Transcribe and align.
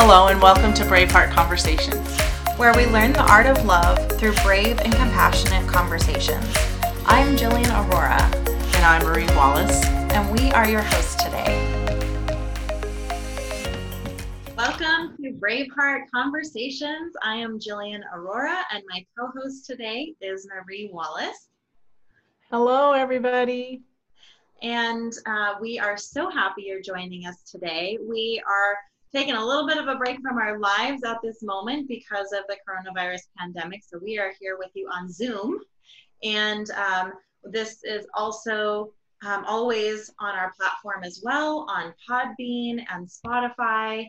Hello, 0.00 0.28
and 0.28 0.40
welcome 0.40 0.72
to 0.74 0.84
Braveheart 0.84 1.32
Conversations, 1.32 2.20
where 2.56 2.72
we 2.72 2.86
learn 2.86 3.12
the 3.12 3.28
art 3.28 3.46
of 3.46 3.64
love 3.64 3.98
through 4.12 4.32
brave 4.44 4.78
and 4.78 4.94
compassionate 4.94 5.68
conversations. 5.68 6.46
I'm 7.04 7.36
Jillian 7.36 7.68
Aurora. 7.74 8.22
And 8.76 8.84
I'm 8.84 9.02
Marie 9.02 9.26
Wallace. 9.34 9.84
And 9.86 10.30
we 10.30 10.52
are 10.52 10.68
your 10.68 10.82
hosts 10.82 11.16
today. 11.16 11.50
Welcome 14.56 15.16
to 15.16 15.32
Braveheart 15.32 16.02
Conversations. 16.14 17.16
I 17.24 17.34
am 17.34 17.58
Jillian 17.58 18.02
Aurora, 18.14 18.64
and 18.72 18.84
my 18.88 19.04
co 19.18 19.32
host 19.36 19.66
today 19.66 20.14
is 20.20 20.46
Marie 20.46 20.90
Wallace. 20.92 21.48
Hello, 22.52 22.92
everybody. 22.92 23.82
And 24.62 25.12
uh, 25.26 25.54
we 25.60 25.80
are 25.80 25.96
so 25.96 26.30
happy 26.30 26.62
you're 26.66 26.82
joining 26.82 27.26
us 27.26 27.42
today. 27.42 27.98
We 28.00 28.40
are 28.46 28.76
taking 29.14 29.34
a 29.34 29.44
little 29.44 29.66
bit 29.66 29.78
of 29.78 29.88
a 29.88 29.96
break 29.96 30.20
from 30.20 30.38
our 30.38 30.58
lives 30.58 31.02
at 31.04 31.18
this 31.22 31.42
moment 31.42 31.88
because 31.88 32.32
of 32.32 32.44
the 32.48 32.56
coronavirus 32.66 33.22
pandemic. 33.38 33.82
So 33.84 33.98
we 34.02 34.18
are 34.18 34.32
here 34.40 34.58
with 34.58 34.70
you 34.74 34.88
on 34.88 35.10
Zoom. 35.10 35.58
And 36.22 36.70
um, 36.72 37.12
this 37.44 37.82
is 37.84 38.06
also 38.14 38.92
um, 39.26 39.44
always 39.46 40.10
on 40.18 40.34
our 40.34 40.52
platform 40.58 41.04
as 41.04 41.20
well 41.24 41.66
on 41.68 41.94
Podbean 42.08 42.84
and 42.90 43.08
Spotify. 43.08 44.06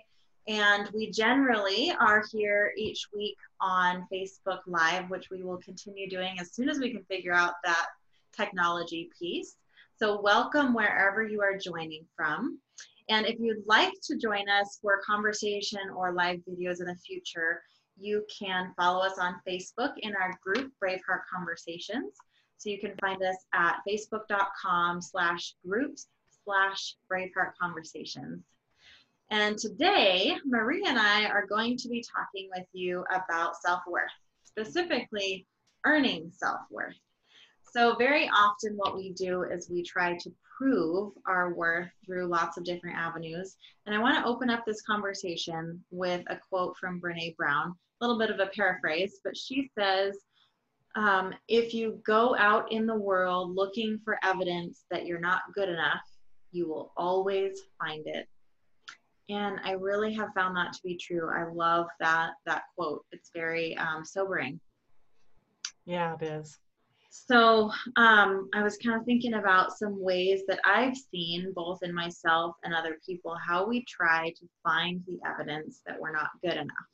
And 0.48 0.90
we 0.94 1.12
generally 1.12 1.94
are 2.00 2.24
here 2.32 2.74
each 2.76 3.08
week 3.16 3.38
on 3.62 4.08
Facebook 4.12 4.60
Live, 4.66 5.10
which 5.10 5.30
we 5.30 5.44
will 5.44 5.58
continue 5.58 6.10
doing 6.10 6.38
as 6.40 6.54
soon 6.54 6.70
as 6.70 6.80
we 6.80 6.92
can 6.92 7.04
figure 7.04 7.34
out 7.34 7.54
that 7.64 7.88
technology 8.36 9.10
piece. 9.20 9.56
So, 9.98 10.22
welcome 10.22 10.74
wherever 10.74 11.24
you 11.24 11.42
are 11.42 11.58
joining 11.58 12.06
from. 12.16 12.60
And 13.10 13.26
if 13.26 13.40
you'd 13.40 13.66
like 13.66 13.94
to 14.04 14.18
join 14.18 14.48
us 14.48 14.78
for 14.82 15.02
conversation 15.06 15.82
or 15.96 16.14
live 16.14 16.40
videos 16.48 16.80
in 16.80 16.86
the 16.86 16.96
future, 17.06 17.62
you 17.98 18.24
can 18.40 18.72
follow 18.78 19.04
us 19.04 19.18
on 19.18 19.42
Facebook 19.48 19.94
in 19.98 20.14
our 20.16 20.32
group, 20.44 20.72
Braveheart 20.82 21.22
Conversations. 21.34 22.14
So 22.58 22.70
you 22.70 22.80
can 22.80 22.94
find 23.02 23.22
us 23.24 23.38
at 23.54 23.78
facebook.com 23.88 25.02
slash 25.02 25.56
groups 25.66 26.08
slash 26.46 26.96
Braveheart 27.12 27.54
Conversations. 27.60 28.44
And 29.32 29.58
today, 29.58 30.36
Marie 30.46 30.84
and 30.86 31.00
I 31.00 31.26
are 31.26 31.46
going 31.46 31.78
to 31.78 31.90
be 31.90 32.04
talking 32.16 32.50
with 32.56 32.66
you 32.74 33.06
about 33.14 33.56
self-worth, 33.58 34.12
specifically 34.44 35.48
earning 35.86 36.32
self-worth. 36.36 36.96
So 37.72 37.96
very 37.96 38.30
often 38.30 38.74
what 38.76 38.96
we 38.96 39.14
do 39.14 39.44
is 39.44 39.70
we 39.70 39.84
try 39.84 40.18
to 40.18 40.32
prove 40.60 41.14
our 41.26 41.54
worth 41.54 41.90
through 42.06 42.28
lots 42.28 42.58
of 42.58 42.66
different 42.66 42.98
avenues. 42.98 43.56
And 43.86 43.96
I 43.96 44.00
want 44.00 44.18
to 44.18 44.30
open 44.30 44.50
up 44.50 44.66
this 44.66 44.82
conversation 44.82 45.84
with 45.90 46.24
a 46.28 46.36
quote 46.36 46.76
from 46.78 47.00
Brene 47.00 47.36
Brown, 47.38 47.74
a 48.02 48.06
little 48.06 48.20
bit 48.20 48.30
of 48.30 48.40
a 48.40 48.52
paraphrase, 48.54 49.22
but 49.24 49.38
she 49.38 49.72
says, 49.78 50.18
um, 50.96 51.34
if 51.48 51.74
you 51.74 52.02
go 52.06 52.36
out 52.38 52.72
in 52.72 52.86
the 52.86 52.96
world 52.96 53.56
looking 53.56 54.00
for 54.04 54.20
evidence 54.24 54.84
that 54.92 55.06
you're 55.06 55.20
not 55.20 55.42
good 55.54 55.70
enough, 55.70 56.02
you 56.52 56.68
will 56.68 56.92
always 56.98 57.60
find 57.80 58.06
it. 58.06 58.28
And 59.30 59.60
I 59.64 59.74
really 59.74 60.14
have 60.16 60.34
found 60.36 60.58
that 60.58 60.74
to 60.74 60.80
be 60.84 60.98
true. 60.98 61.30
I 61.32 61.46
love 61.54 61.86
that 62.00 62.32
that 62.48 62.64
quote. 62.76 63.06
It's 63.12 63.30
very 63.34 63.78
um, 63.78 64.04
sobering. 64.04 64.60
Yeah, 65.86 66.16
it 66.20 66.24
is. 66.24 66.58
So 67.10 67.72
um, 67.96 68.50
I 68.54 68.62
was 68.62 68.78
kind 68.78 69.00
of 69.00 69.06
thinking 69.06 69.34
about 69.34 69.78
some 69.78 70.02
ways 70.02 70.42
that 70.48 70.60
I've 70.64 70.96
seen, 70.96 71.52
both 71.56 71.82
in 71.82 71.94
myself 71.94 72.56
and 72.64 72.74
other 72.74 72.98
people, 73.06 73.36
how 73.36 73.68
we 73.68 73.84
try 73.86 74.30
to 74.30 74.48
find 74.64 75.02
the 75.08 75.20
evidence 75.28 75.82
that 75.88 76.00
we're 76.00 76.14
not 76.14 76.30
good 76.44 76.54
enough. 76.54 76.88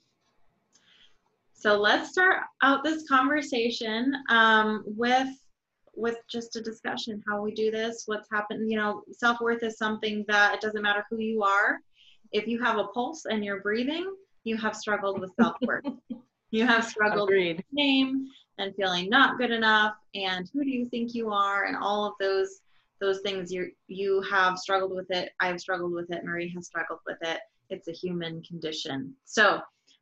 So 1.53 1.77
let's 1.77 2.11
start 2.11 2.43
out 2.61 2.83
this 2.83 3.08
conversation 3.08 4.14
um, 4.30 4.83
with 4.86 5.30
with 5.98 6.17
just 6.30 6.58
a 6.58 6.61
discussion 6.61 7.23
how 7.25 7.42
we 7.42 7.54
do 7.54 7.71
this, 7.71 8.04
what's 8.05 8.27
happened. 8.31 8.70
You 8.70 8.77
know, 8.77 9.04
self 9.11 9.39
worth 9.42 9.64
is 9.64 9.77
something 9.77 10.25
that 10.27 10.55
it 10.55 10.61
doesn't 10.61 10.81
matter 10.81 11.05
who 11.09 11.20
you 11.20 11.43
are. 11.43 11.80
If 12.31 12.48
you 12.48 12.61
have 12.61 12.77
a 12.77 12.86
pulse 12.87 13.25
and 13.25 13.43
you're 13.43 13.61
breathing, 13.61 14.14
you 14.43 14.58
have 14.58 14.75
struggled 14.75 15.20
with 15.20 15.31
self 15.39 15.55
worth. 15.61 15.86
you 16.52 16.65
have 16.65 16.86
struggled 16.86 17.30
Agreed. 17.30 17.58
with 17.58 17.65
name 17.71 18.27
and 18.58 18.76
feeling 18.76 19.10
not 19.10 19.38
good 19.38 19.52
enough 19.52 19.95
and 20.14 20.49
who 20.54 20.64
do 20.64 20.70
you 20.70 20.86
think 20.86 21.14
you 21.14 21.32
are 21.32 21.66
and 21.66 21.76
all 21.76 22.05
of 22.05 22.14
those 22.20 22.61
those 23.02 23.20
things 23.21 23.52
you 23.52 23.71
you 23.88 24.21
have 24.21 24.58
struggled 24.58 24.95
with 24.95 25.10
it 25.11 25.32
i've 25.39 25.60
struggled 25.60 25.92
with 25.92 26.10
it 26.11 26.23
marie 26.23 26.49
has 26.49 26.66
struggled 26.66 26.99
with 27.05 27.17
it. 27.21 27.39
It's 27.70 27.88
a 27.88 27.92
human 27.92 28.43
condition. 28.43 29.16
So 29.26 29.60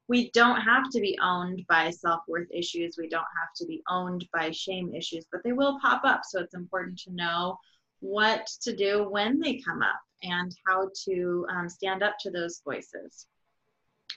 we 0.10 0.32
don't 0.32 0.60
have 0.60 0.90
to 0.92 1.00
be 1.00 1.18
owned 1.24 1.66
by 1.70 1.90
self-worth 1.90 2.50
issues. 2.52 2.98
We 2.98 3.08
don't 3.08 3.22
have 3.22 3.54
to 3.56 3.66
be 3.66 3.82
owned 3.90 4.28
by 4.34 4.52
shame 4.52 4.94
issues 4.94 5.26
but 5.32 5.44
they 5.44 5.54
will 5.54 5.80
pop 5.82 6.04
up. 6.04 6.22
So 6.24 6.40
it's 6.40 6.54
important 6.54 7.00
to 7.00 7.14
know 7.14 7.58
what 8.02 8.48
to 8.62 8.76
do 8.76 9.10
when 9.10 9.40
they 9.40 9.62
come 9.66 9.82
up 9.82 10.02
and 10.24 10.56
how 10.68 10.90
to 11.06 11.46
um, 11.50 11.70
stand 11.70 12.04
up 12.04 12.16
to 12.20 12.32
those 12.32 12.62
voices. 12.64 13.28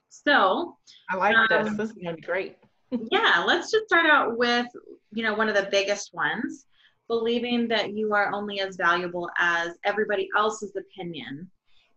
So 0.09 0.77
i 1.11 1.17
like 1.17 1.37
um, 1.37 1.47
this 1.65 1.77
this 1.77 1.91
is 1.91 1.97
going 1.97 2.07
to 2.07 2.15
be 2.15 2.23
great 2.23 2.57
yeah, 2.91 3.45
let's 3.47 3.71
just 3.71 3.87
start 3.87 4.07
out 4.07 4.37
with, 4.37 4.67
you 5.13 5.23
know, 5.23 5.35
one 5.35 5.49
of 5.49 5.55
the 5.55 5.69
biggest 5.71 6.15
ones, 6.15 6.67
believing 7.09 7.69
that 7.69 7.93
you 7.95 8.15
are 8.15 8.33
only 8.33 8.61
as 8.61 8.77
valuable 8.77 9.31
as 9.39 9.77
everybody 9.85 10.29
else's 10.37 10.77
opinion. 10.77 11.51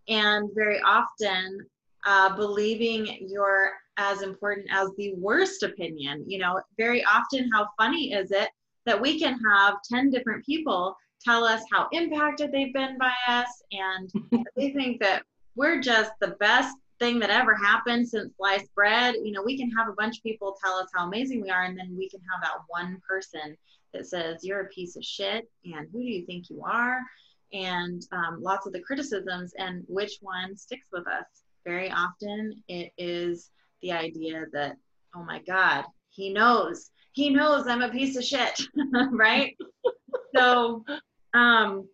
And 0.08 0.50
very 0.56 0.80
often, 0.82 1.60
uh, 2.06 2.36
believing 2.36 3.18
you're 3.28 3.72
as 3.98 4.22
important 4.22 4.68
as 4.72 4.90
the 4.98 5.14
worst 5.16 5.64
opinion. 5.64 6.24
You 6.26 6.40
know, 6.40 6.62
very 6.78 7.04
often, 7.04 7.50
how 7.52 7.68
funny 7.78 8.14
is 8.14 8.32
it 8.32 8.50
that 8.86 9.00
we 9.00 9.20
can 9.20 9.38
have 9.52 9.76
10 9.92 10.10
different 10.10 10.46
people 10.46 10.96
tell 11.24 11.44
us 11.44 11.62
how 11.72 11.88
impacted 11.92 12.52
they've 12.52 12.74
been 12.74 12.98
by 12.98 13.12
us, 13.28 13.62
and 13.72 14.12
they 14.56 14.72
think 14.72 15.00
that 15.02 15.24
we're 15.56 15.82
just 15.82 16.12
the 16.22 16.36
best 16.40 16.76
thing 17.00 17.20
that 17.20 17.30
ever 17.30 17.56
happened 17.56 18.08
since 18.08 18.36
sliced 18.36 18.74
bread. 18.76 19.16
You 19.24 19.32
know, 19.32 19.44
we 19.44 19.58
can 19.58 19.72
have 19.72 19.88
a 19.88 19.94
bunch 19.94 20.18
of 20.18 20.24
people 20.24 20.58
tell 20.64 20.76
us 20.76 20.90
how 20.94 21.08
amazing 21.08 21.42
we 21.42 21.50
are, 21.50 21.64
and 21.64 21.78
then 21.78 21.96
we 21.98 22.10
can 22.10 22.20
have 22.32 22.42
that 22.42 22.62
one 22.68 23.02
person 23.08 23.58
that 23.94 24.06
says, 24.06 24.44
You're 24.44 24.62
a 24.62 24.70
piece 24.70 24.96
of 24.96 25.04
shit, 25.04 25.50
and 25.66 25.88
who 25.92 26.00
do 26.00 26.08
you 26.08 26.26
think 26.26 26.50
you 26.50 26.64
are? 26.64 27.00
And 27.52 28.06
um, 28.12 28.42
lots 28.42 28.68
of 28.68 28.74
the 28.74 28.82
criticisms, 28.82 29.54
and 29.58 29.84
which 29.88 30.18
one 30.22 30.56
sticks 30.56 30.88
with 30.92 31.08
us? 31.08 31.26
Very 31.66 31.92
often 31.92 32.64
it 32.68 32.92
is 32.98 33.50
the 33.82 33.92
idea 33.92 34.46
that, 34.54 34.76
Oh 35.16 35.24
my 35.24 35.42
God, 35.48 35.86
he 36.10 36.32
knows, 36.32 36.92
he 37.14 37.30
knows 37.30 37.68
I'm 37.68 37.82
a 37.82 37.90
piece 37.90 38.18
of 38.18 38.24
shit, 38.24 38.62
right? 39.12 39.56
so, 40.36 40.84
um, 41.34 41.88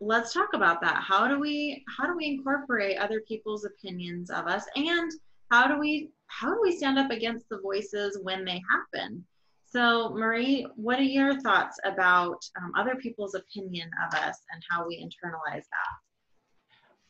let's 0.00 0.32
talk 0.32 0.50
about 0.54 0.80
that. 0.82 1.02
How 1.02 1.28
do 1.28 1.38
we 1.38 1.84
how 1.96 2.06
do 2.06 2.16
we 2.16 2.26
incorporate 2.26 2.98
other 2.98 3.20
people's 3.26 3.64
opinions 3.64 4.30
of 4.30 4.46
us? 4.46 4.64
And 4.76 5.10
how 5.50 5.66
do 5.66 5.78
we 5.78 6.10
how 6.26 6.54
do 6.54 6.60
we 6.62 6.76
stand 6.76 6.98
up 6.98 7.10
against 7.10 7.48
the 7.48 7.58
voices 7.58 8.18
when 8.22 8.44
they 8.44 8.62
happen? 8.70 9.24
So 9.70 10.10
marie 10.10 10.66
what 10.76 10.98
are 10.98 11.02
your 11.02 11.40
thoughts 11.40 11.78
about 11.84 12.38
um, 12.60 12.72
other 12.76 12.94
people's 12.96 13.34
opinion 13.34 13.90
of 14.06 14.18
us 14.18 14.38
and 14.52 14.62
how 14.70 14.86
we 14.86 14.96
internalize 14.96 15.64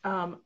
that? 0.03 0.09
Um, 0.11 0.39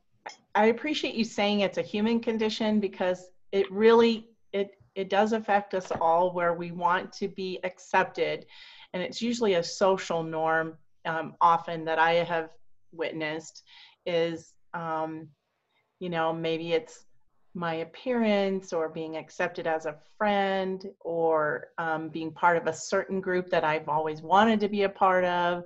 i 0.54 0.66
appreciate 0.66 1.14
you 1.14 1.24
saying 1.24 1.60
it's 1.60 1.78
a 1.78 1.82
human 1.82 2.18
condition 2.18 2.80
because 2.80 3.30
it 3.52 3.70
really 3.70 4.28
it 4.52 4.78
it 4.94 5.10
does 5.10 5.32
affect 5.32 5.74
us 5.74 5.90
all 6.00 6.32
where 6.32 6.54
we 6.54 6.70
want 6.70 7.12
to 7.12 7.28
be 7.28 7.58
accepted. 7.64 8.46
And 8.92 9.02
it's 9.02 9.20
usually 9.20 9.54
a 9.54 9.62
social 9.62 10.22
norm 10.22 10.76
um, 11.04 11.34
often 11.40 11.84
that 11.84 11.98
I 11.98 12.14
have 12.14 12.50
witnessed 12.92 13.62
is, 14.06 14.54
um, 14.72 15.28
you 15.98 16.10
know, 16.10 16.32
maybe 16.32 16.72
it's 16.72 17.04
my 17.54 17.74
appearance 17.74 18.72
or 18.72 18.88
being 18.88 19.16
accepted 19.16 19.66
as 19.66 19.86
a 19.86 19.96
friend 20.18 20.86
or 21.00 21.68
um, 21.78 22.08
being 22.08 22.32
part 22.32 22.56
of 22.56 22.66
a 22.66 22.72
certain 22.72 23.20
group 23.20 23.48
that 23.50 23.62
I've 23.62 23.88
always 23.88 24.22
wanted 24.22 24.58
to 24.60 24.68
be 24.68 24.82
a 24.82 24.88
part 24.88 25.24
of. 25.24 25.62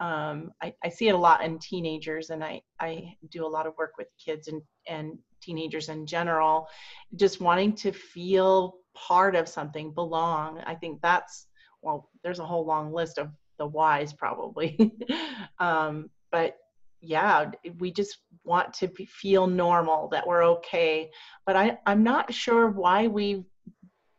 Um, 0.00 0.52
I, 0.62 0.72
I, 0.82 0.88
see 0.88 1.08
it 1.08 1.14
a 1.14 1.18
lot 1.18 1.42
in 1.42 1.58
teenagers, 1.58 2.28
and 2.28 2.44
I, 2.44 2.60
I 2.80 3.16
do 3.30 3.46
a 3.46 3.48
lot 3.48 3.66
of 3.66 3.76
work 3.78 3.92
with 3.96 4.08
kids 4.22 4.48
and, 4.48 4.60
and 4.86 5.18
teenagers 5.40 5.88
in 5.88 6.06
general, 6.06 6.68
just 7.16 7.40
wanting 7.40 7.74
to 7.76 7.92
feel 7.92 8.76
part 8.94 9.34
of 9.34 9.48
something, 9.48 9.92
belong. 9.92 10.60
I 10.66 10.74
think 10.74 11.00
that's, 11.00 11.46
well, 11.80 12.10
there's 12.22 12.40
a 12.40 12.46
whole 12.46 12.66
long 12.66 12.92
list 12.92 13.16
of 13.16 13.30
the 13.58 13.66
whys 13.66 14.12
probably 14.12 14.92
um, 15.58 16.10
but 16.30 16.56
yeah 17.00 17.50
we 17.78 17.90
just 17.92 18.18
want 18.44 18.72
to 18.72 18.88
be, 18.88 19.04
feel 19.04 19.46
normal 19.46 20.08
that 20.08 20.26
we're 20.26 20.44
okay 20.44 21.10
but 21.44 21.54
i 21.54 21.76
i'm 21.86 22.02
not 22.02 22.32
sure 22.32 22.68
why 22.68 23.06
we 23.06 23.44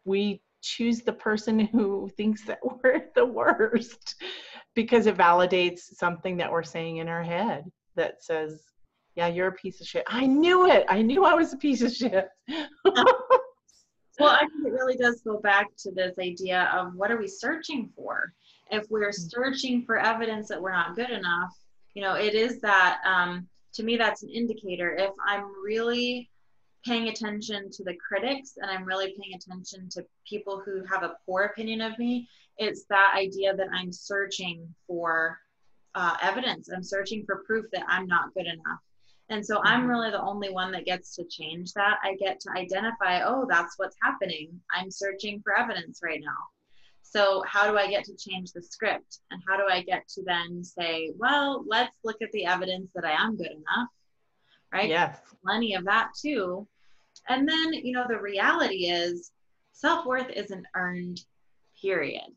we 0.05 0.41
choose 0.61 1.01
the 1.01 1.13
person 1.13 1.59
who 1.59 2.09
thinks 2.17 2.43
that 2.43 2.59
we're 2.63 3.05
the 3.15 3.25
worst 3.25 4.15
because 4.75 5.07
it 5.07 5.17
validates 5.17 5.79
something 5.93 6.37
that 6.37 6.51
we're 6.51 6.63
saying 6.63 6.97
in 6.97 7.07
our 7.07 7.23
head 7.23 7.65
that 7.95 8.23
says 8.23 8.61
yeah, 9.17 9.27
you're 9.27 9.47
a 9.47 9.53
piece 9.53 9.81
of 9.81 9.87
shit. 9.87 10.03
I 10.07 10.27
knew 10.27 10.69
it. 10.69 10.85
I 10.87 11.01
knew 11.01 11.25
I 11.25 11.33
was 11.33 11.51
a 11.51 11.57
piece 11.57 11.81
of 11.81 11.91
shit. 11.91 12.29
well, 12.85 14.29
I 14.29 14.41
think 14.41 14.67
it 14.67 14.71
really 14.71 14.95
does 14.95 15.21
go 15.21 15.39
back 15.39 15.65
to 15.79 15.91
this 15.91 16.13
idea 16.21 16.69
of 16.71 16.93
what 16.93 17.11
are 17.11 17.17
we 17.17 17.27
searching 17.27 17.89
for? 17.95 18.31
If 18.71 18.89
we're 18.89 19.09
mm. 19.09 19.29
searching 19.29 19.83
for 19.83 19.97
evidence 19.97 20.47
that 20.49 20.61
we're 20.61 20.71
not 20.71 20.95
good 20.95 21.09
enough, 21.09 21.53
you 21.93 22.01
know, 22.01 22.13
it 22.13 22.35
is 22.35 22.61
that, 22.61 22.99
um, 23.05 23.47
to 23.73 23.83
me, 23.83 23.97
that's 23.97 24.23
an 24.23 24.29
indicator. 24.29 24.95
If 24.95 25.11
I'm 25.25 25.45
really 25.63 26.29
paying 26.85 27.09
attention 27.09 27.69
to 27.71 27.83
the 27.83 27.95
critics 27.95 28.53
and 28.61 28.69
I'm 28.69 28.85
really 28.85 29.15
paying 29.19 29.35
attention 29.35 29.89
to 29.89 30.05
people 30.27 30.61
who 30.63 30.83
have 30.85 31.03
a 31.03 31.15
poor 31.25 31.43
opinion 31.43 31.81
of 31.81 31.97
me, 31.97 32.27
it's 32.57 32.85
that 32.89 33.13
idea 33.15 33.55
that 33.55 33.67
I'm 33.73 33.91
searching 33.91 34.73
for 34.87 35.39
uh, 35.95 36.15
evidence. 36.21 36.69
I'm 36.73 36.83
searching 36.83 37.25
for 37.25 37.43
proof 37.45 37.65
that 37.73 37.83
I'm 37.87 38.07
not 38.07 38.33
good 38.33 38.45
enough. 38.45 38.79
And 39.29 39.45
so 39.45 39.61
I'm 39.63 39.81
mm-hmm. 39.81 39.89
really 39.89 40.11
the 40.11 40.21
only 40.21 40.49
one 40.49 40.71
that 40.71 40.85
gets 40.85 41.15
to 41.15 41.25
change 41.25 41.73
that. 41.73 41.97
I 42.03 42.15
get 42.15 42.39
to 42.41 42.51
identify, 42.51 43.21
oh, 43.23 43.45
that's 43.49 43.73
what's 43.77 43.97
happening. 44.01 44.59
I'm 44.71 44.89
searching 44.89 45.41
for 45.43 45.57
evidence 45.57 45.99
right 46.01 46.21
now. 46.23 46.56
So, 47.09 47.42
how 47.48 47.71
do 47.71 47.77
I 47.77 47.88
get 47.88 48.04
to 48.06 48.15
change 48.15 48.51
the 48.51 48.62
script? 48.62 49.19
And 49.31 49.42
how 49.48 49.56
do 49.56 49.63
I 49.69 49.81
get 49.81 50.07
to 50.09 50.24
then 50.24 50.62
say, 50.63 51.12
well, 51.18 51.63
let's 51.65 51.95
look 52.04 52.21
at 52.21 52.31
the 52.33 52.45
evidence 52.45 52.89
that 52.95 53.06
I 53.06 53.12
am 53.12 53.38
good 53.38 53.51
enough? 53.51 53.89
Right? 54.74 54.89
Yes. 54.89 55.19
Plenty 55.42 55.75
of 55.75 55.86
that 55.86 56.09
too. 56.21 56.68
And 57.30 57.48
then, 57.48 57.74
you 57.74 57.94
know, 57.94 58.06
the 58.09 58.19
reality 58.19 58.89
is 58.89 59.31
self 59.71 60.06
worth 60.06 60.30
isn't 60.30 60.65
earned, 60.75 61.21
period. 61.81 62.36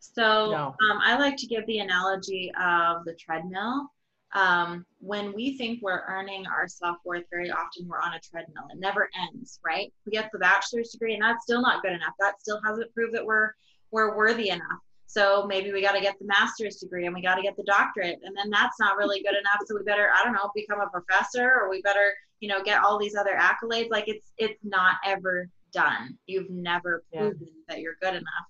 So 0.00 0.50
no. 0.50 0.76
um, 0.90 0.98
I 1.02 1.16
like 1.16 1.36
to 1.38 1.46
give 1.46 1.66
the 1.66 1.78
analogy 1.78 2.52
of 2.60 3.04
the 3.06 3.14
treadmill. 3.14 3.90
Um, 4.34 4.86
when 4.98 5.34
we 5.34 5.58
think 5.58 5.80
we're 5.82 6.04
earning 6.08 6.46
our 6.46 6.66
self 6.66 6.96
worth, 7.04 7.24
very 7.30 7.50
often 7.50 7.86
we're 7.86 8.00
on 8.00 8.14
a 8.14 8.20
treadmill. 8.20 8.64
It 8.72 8.78
never 8.78 9.10
ends, 9.28 9.60
right? 9.64 9.92
We 10.06 10.12
get 10.12 10.30
the 10.32 10.38
bachelor's 10.38 10.90
degree, 10.90 11.14
and 11.14 11.22
that's 11.22 11.44
still 11.44 11.60
not 11.60 11.82
good 11.82 11.92
enough. 11.92 12.14
That 12.18 12.40
still 12.40 12.60
hasn't 12.64 12.94
proved 12.94 13.14
that 13.14 13.24
we're 13.24 13.52
we're 13.90 14.16
worthy 14.16 14.48
enough. 14.48 14.80
So 15.06 15.44
maybe 15.46 15.72
we 15.72 15.82
got 15.82 15.92
to 15.92 16.00
get 16.00 16.18
the 16.18 16.24
master's 16.24 16.76
degree 16.76 17.04
and 17.04 17.14
we 17.14 17.20
got 17.20 17.34
to 17.34 17.42
get 17.42 17.56
the 17.56 17.64
doctorate, 17.64 18.20
and 18.24 18.34
then 18.36 18.48
that's 18.48 18.80
not 18.80 18.96
really 18.96 19.22
good 19.22 19.36
enough. 19.36 19.60
So 19.66 19.76
we 19.76 19.84
better, 19.84 20.08
I 20.14 20.24
don't 20.24 20.32
know, 20.32 20.50
become 20.54 20.80
a 20.80 20.88
professor, 20.88 21.52
or 21.60 21.68
we 21.68 21.82
better, 21.82 22.14
you 22.40 22.48
know, 22.48 22.62
get 22.62 22.82
all 22.82 22.98
these 22.98 23.14
other 23.14 23.38
accolades. 23.38 23.90
Like 23.90 24.08
it's 24.08 24.32
it's 24.38 24.58
not 24.64 24.96
ever 25.04 25.48
done. 25.74 26.16
You've 26.26 26.50
never 26.50 27.04
proven 27.12 27.38
yeah. 27.40 27.52
that 27.68 27.80
you're 27.80 27.96
good 28.00 28.14
enough 28.14 28.46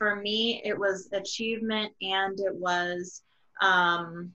for 0.00 0.16
me, 0.16 0.62
it 0.64 0.76
was 0.76 1.10
achievement 1.12 1.92
and 2.00 2.40
it 2.40 2.54
was 2.54 3.22
um, 3.60 4.32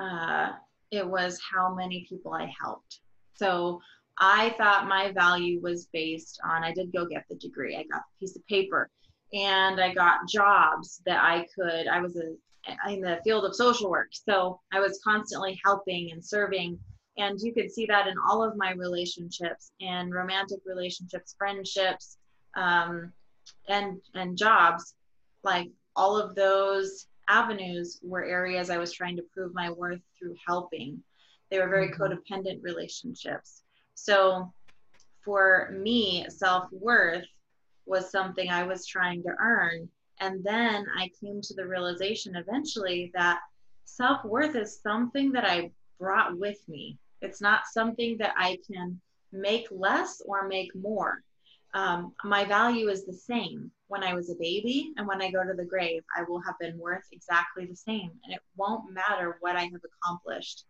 uh, 0.00 0.52
it 0.90 1.06
was 1.06 1.40
how 1.52 1.74
many 1.74 2.06
people 2.08 2.32
I 2.32 2.52
helped. 2.60 3.00
So 3.34 3.80
I 4.18 4.54
thought 4.58 4.88
my 4.88 5.12
value 5.12 5.60
was 5.60 5.88
based 5.92 6.40
on 6.44 6.64
I 6.64 6.72
did 6.72 6.92
go 6.92 7.06
get 7.06 7.24
the 7.28 7.36
degree. 7.36 7.76
I 7.76 7.84
got 7.84 8.02
the 8.02 8.26
piece 8.26 8.36
of 8.36 8.46
paper 8.46 8.90
and 9.32 9.80
I 9.80 9.94
got 9.94 10.28
jobs 10.28 11.00
that 11.06 11.22
I 11.22 11.46
could 11.54 11.86
I 11.86 12.00
was 12.00 12.16
a, 12.16 12.92
in 12.92 13.00
the 13.00 13.20
field 13.24 13.44
of 13.44 13.54
social 13.54 13.90
work. 13.90 14.08
So 14.12 14.60
I 14.72 14.80
was 14.80 15.00
constantly 15.02 15.58
helping 15.64 16.12
and 16.12 16.24
serving 16.24 16.78
and 17.18 17.38
you 17.40 17.52
could 17.52 17.70
see 17.70 17.86
that 17.86 18.06
in 18.06 18.14
all 18.28 18.42
of 18.42 18.56
my 18.56 18.72
relationships 18.72 19.72
and 19.80 20.12
romantic 20.12 20.60
relationships, 20.64 21.34
friendships, 21.38 22.18
um, 22.56 23.12
and 23.68 24.00
and 24.14 24.36
jobs 24.36 24.94
like 25.42 25.70
all 25.96 26.16
of 26.16 26.34
those 26.34 27.06
avenues 27.30 28.00
were 28.02 28.24
areas 28.24 28.70
i 28.70 28.78
was 28.78 28.92
trying 28.92 29.16
to 29.16 29.30
prove 29.32 29.54
my 29.54 29.70
worth 29.70 30.00
through 30.18 30.34
helping. 30.46 31.02
They 31.50 31.58
were 31.58 31.68
very 31.68 31.88
mm-hmm. 31.88 32.02
codependent 32.02 32.62
relationships. 32.62 33.62
So 33.94 34.52
for 35.24 35.76
me 35.78 36.26
self-worth 36.28 37.26
was 37.86 38.10
something 38.10 38.50
i 38.50 38.64
was 38.64 38.86
trying 38.86 39.22
to 39.22 39.34
earn. 39.40 39.88
And 40.18 40.42
then 40.44 40.86
i 40.98 41.10
came 41.20 41.40
to 41.42 41.54
the 41.54 41.66
realization 41.66 42.36
eventually 42.36 43.10
that 43.14 43.40
self-worth 43.84 44.56
is 44.56 44.80
something 44.82 45.32
that 45.32 45.44
i 45.44 45.70
brought 45.98 46.36
with 46.38 46.60
me. 46.68 46.98
It's 47.22 47.40
not 47.40 47.66
something 47.66 48.18
that 48.18 48.34
i 48.36 48.58
can 48.70 49.00
make 49.32 49.66
less 49.70 50.20
or 50.26 50.48
make 50.48 50.74
more. 50.74 51.22
Um, 51.74 52.12
my 52.24 52.44
value 52.44 52.88
is 52.88 53.04
the 53.04 53.12
same 53.12 53.70
when 53.90 54.04
I 54.04 54.14
was 54.14 54.30
a 54.30 54.36
baby 54.36 54.92
and 54.96 55.06
when 55.06 55.20
I 55.20 55.32
go 55.32 55.44
to 55.44 55.52
the 55.52 55.64
grave. 55.64 56.02
I 56.16 56.22
will 56.22 56.40
have 56.40 56.58
been 56.60 56.78
worth 56.78 57.04
exactly 57.10 57.66
the 57.66 57.76
same, 57.76 58.12
and 58.24 58.32
it 58.32 58.40
won't 58.56 58.92
matter 58.92 59.36
what 59.40 59.56
I 59.56 59.62
have 59.62 59.80
accomplished. 59.84 60.64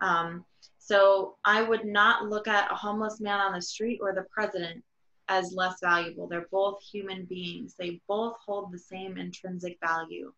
Um, 0.00 0.44
so 0.78 1.36
I 1.44 1.62
would 1.62 1.84
not 1.84 2.28
look 2.28 2.48
at 2.48 2.72
a 2.72 2.74
homeless 2.74 3.20
man 3.20 3.40
on 3.40 3.52
the 3.52 3.62
street 3.62 4.00
or 4.02 4.14
the 4.14 4.26
president 4.34 4.82
as 5.28 5.52
less 5.52 5.76
valuable. 5.82 6.26
They're 6.26 6.48
both 6.50 6.82
human 6.82 7.26
beings, 7.26 7.74
they 7.78 8.00
both 8.08 8.36
hold 8.44 8.72
the 8.72 8.78
same 8.78 9.18
intrinsic 9.18 9.78
value. 9.84 10.32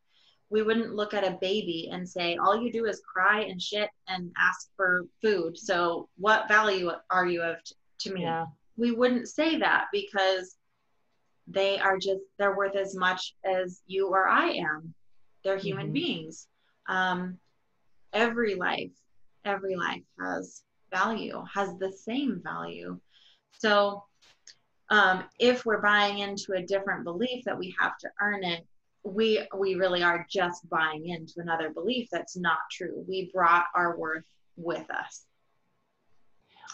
We 0.50 0.62
wouldn't 0.62 0.94
look 0.94 1.14
at 1.14 1.26
a 1.26 1.38
baby 1.40 1.88
and 1.90 2.06
say, 2.06 2.36
all 2.36 2.60
you 2.60 2.70
do 2.70 2.84
is 2.84 3.00
cry 3.00 3.42
and 3.42 3.62
shit 3.62 3.90
and 4.08 4.30
ask 4.38 4.68
for 4.76 5.06
food. 5.22 5.56
So, 5.56 6.08
what 6.16 6.48
value 6.48 6.90
are 7.10 7.26
you 7.26 7.42
of 7.42 7.62
t- 7.64 7.74
to 8.00 8.12
me? 8.12 8.22
Yeah 8.22 8.46
we 8.76 8.90
wouldn't 8.90 9.28
say 9.28 9.58
that 9.58 9.86
because 9.92 10.56
they 11.46 11.78
are 11.78 11.98
just 11.98 12.22
they're 12.38 12.56
worth 12.56 12.76
as 12.76 12.94
much 12.94 13.34
as 13.44 13.82
you 13.86 14.08
or 14.08 14.28
I 14.28 14.50
am. 14.50 14.94
They're 15.44 15.58
human 15.58 15.86
mm-hmm. 15.86 15.92
beings. 15.92 16.46
Um, 16.88 17.38
every 18.12 18.54
life, 18.54 18.92
every 19.44 19.76
life 19.76 20.02
has 20.20 20.62
value, 20.92 21.42
has 21.52 21.76
the 21.78 21.92
same 21.92 22.40
value. 22.42 22.98
So 23.58 24.04
um, 24.90 25.24
if 25.38 25.66
we're 25.66 25.82
buying 25.82 26.18
into 26.18 26.52
a 26.52 26.62
different 26.62 27.04
belief 27.04 27.44
that 27.44 27.58
we 27.58 27.74
have 27.78 27.96
to 27.98 28.08
earn 28.20 28.44
it, 28.44 28.66
we 29.02 29.46
we 29.56 29.74
really 29.74 30.02
are 30.02 30.26
just 30.30 30.68
buying 30.70 31.08
into 31.08 31.34
another 31.36 31.70
belief 31.70 32.08
that's 32.10 32.36
not 32.36 32.58
true. 32.70 33.04
We 33.06 33.30
brought 33.34 33.66
our 33.74 33.98
worth 33.98 34.24
with 34.56 34.90
us. 34.90 35.26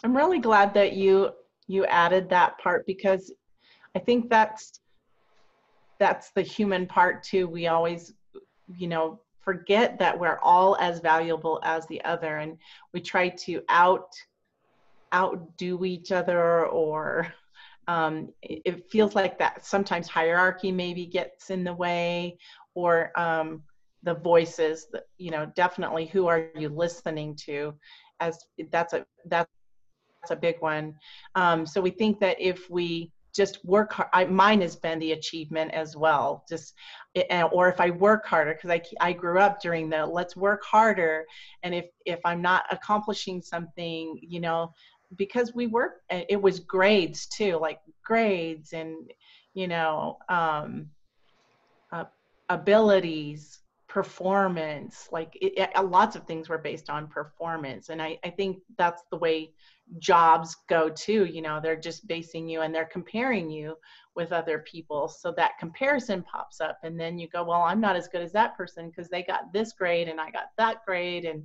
I'm 0.05 0.17
really 0.17 0.39
glad 0.39 0.75
that 0.75 0.93
you 0.93 1.31
you 1.67 1.87
added 1.87 2.29
that 2.31 2.59
part 2.59 2.87
because 2.87 3.33
I 3.95 3.99
think 3.99 4.31
that's 4.31 4.81
that's 5.99 6.31
the 6.31 6.43
human 6.43 6.87
part 6.87 7.23
too. 7.23 7.47
We 7.47 7.67
always, 7.67 8.15
you 8.77 8.89
know, 8.89 9.21
forget 9.43 9.99
that 9.99 10.19
we're 10.19 10.39
all 10.43 10.77
as 10.77 11.01
valuable 11.01 11.61
as 11.63 11.87
the 11.87 12.03
other 12.05 12.39
and 12.39 12.57
we 12.93 13.01
try 13.01 13.29
to 13.29 13.63
out 13.69 14.13
outdo 15.13 15.85
each 15.85 16.13
other 16.13 16.67
or 16.67 17.33
um, 17.89 18.29
it 18.43 18.89
feels 18.89 19.17
like 19.17 19.39
that 19.39 19.67
sometimes 19.67 20.07
hierarchy 20.07 20.71
maybe 20.71 21.07
gets 21.07 21.51
in 21.51 21.65
the 21.65 21.75
way 21.75 22.39
or 22.75 23.11
um, 23.19 23.63
the 24.05 24.15
voices 24.15 24.87
that 24.93 25.05
you 25.19 25.31
know 25.31 25.51
definitely 25.57 26.07
who 26.07 26.29
are 26.29 26.47
you 26.57 26.69
listening 26.69 27.35
to 27.35 27.75
as 28.21 28.39
that's 28.71 28.93
a 28.93 29.05
that's 29.27 29.51
a 30.31 30.37
big 30.37 30.57
one. 30.61 30.95
Um, 31.35 31.67
so 31.67 31.81
we 31.81 31.91
think 31.91 32.21
that 32.21 32.41
if 32.41 32.71
we 32.71 33.11
just 33.35 33.65
work 33.65 33.93
hard, 33.93 34.09
I, 34.13 34.25
mine 34.25 34.61
has 34.61 34.77
been 34.77 34.99
the 34.99 35.13
achievement 35.13 35.73
as 35.73 35.97
well. 35.97 36.45
Just, 36.49 36.75
or 37.53 37.69
if 37.69 37.81
I 37.81 37.91
work 37.91 38.27
harder, 38.27 38.55
because 38.55 38.71
I, 38.71 38.83
I 39.01 39.13
grew 39.13 39.39
up 39.39 39.61
during 39.61 39.89
the 39.89 40.05
let's 40.05 40.37
work 40.37 40.63
harder. 40.65 41.25
And 41.63 41.75
if, 41.75 41.87
if 42.05 42.21
I'm 42.25 42.43
not 42.43 42.65
accomplishing 42.71 43.41
something, 43.41 44.19
you 44.21 44.41
know, 44.41 44.73
because 45.17 45.55
we 45.55 45.67
work, 45.67 46.03
it 46.11 46.41
was 46.41 46.61
grades 46.61 47.27
too, 47.27 47.59
like 47.61 47.79
grades 48.05 48.73
and, 48.73 49.11
you 49.55 49.69
know, 49.69 50.19
um, 50.29 50.91
uh, 51.93 52.05
abilities, 52.49 53.60
performance, 53.91 55.09
like 55.11 55.37
it, 55.43 55.53
it, 55.59 55.85
lots 55.85 56.15
of 56.15 56.25
things 56.25 56.49
were 56.49 56.59
based 56.59 56.89
on 56.89 57.09
performance. 57.09 57.89
And 57.89 58.01
I, 58.01 58.19
I 58.25 58.31
think 58.31 58.59
that's 58.79 59.03
the 59.11 59.19
way 59.19 59.51
jobs 59.99 60.57
go 60.69 60.89
too 60.89 61.25
you 61.25 61.43
know 61.43 61.59
they're 61.61 61.75
just 61.75 62.07
basing 62.07 62.49
you 62.49 62.61
and 62.61 62.73
they're 62.73 62.85
comparing 62.93 63.51
you 63.51 63.75
with 64.15 64.31
other 64.31 64.61
people 64.61 65.09
so 65.09 65.33
that 65.33 65.59
comparison 65.59 66.23
pops 66.23 66.61
up 66.61 66.79
and 66.85 66.99
then 66.99 67.19
you 67.19 67.27
go 67.29 67.43
well 67.43 67.63
i'm 67.63 67.81
not 67.81 67.97
as 67.97 68.07
good 68.07 68.23
as 68.23 68.33
that 68.33 68.57
person 68.57 68.89
because 68.89 69.09
they 69.09 69.23
got 69.23 69.53
this 69.53 69.73
grade 69.73 70.07
and 70.07 70.21
i 70.21 70.31
got 70.31 70.51
that 70.57 70.85
grade 70.87 71.25
and 71.25 71.45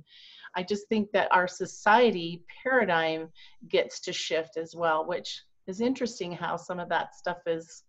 i 0.54 0.62
just 0.62 0.88
think 0.88 1.10
that 1.10 1.28
our 1.32 1.48
society 1.48 2.44
paradigm 2.62 3.28
gets 3.68 3.98
to 3.98 4.12
shift 4.12 4.56
as 4.56 4.76
well 4.76 5.04
which 5.04 5.42
is 5.66 5.80
interesting 5.80 6.30
how 6.30 6.56
some 6.56 6.78
of 6.78 6.88
that 6.88 7.16
stuff 7.16 7.38
is 7.46 7.82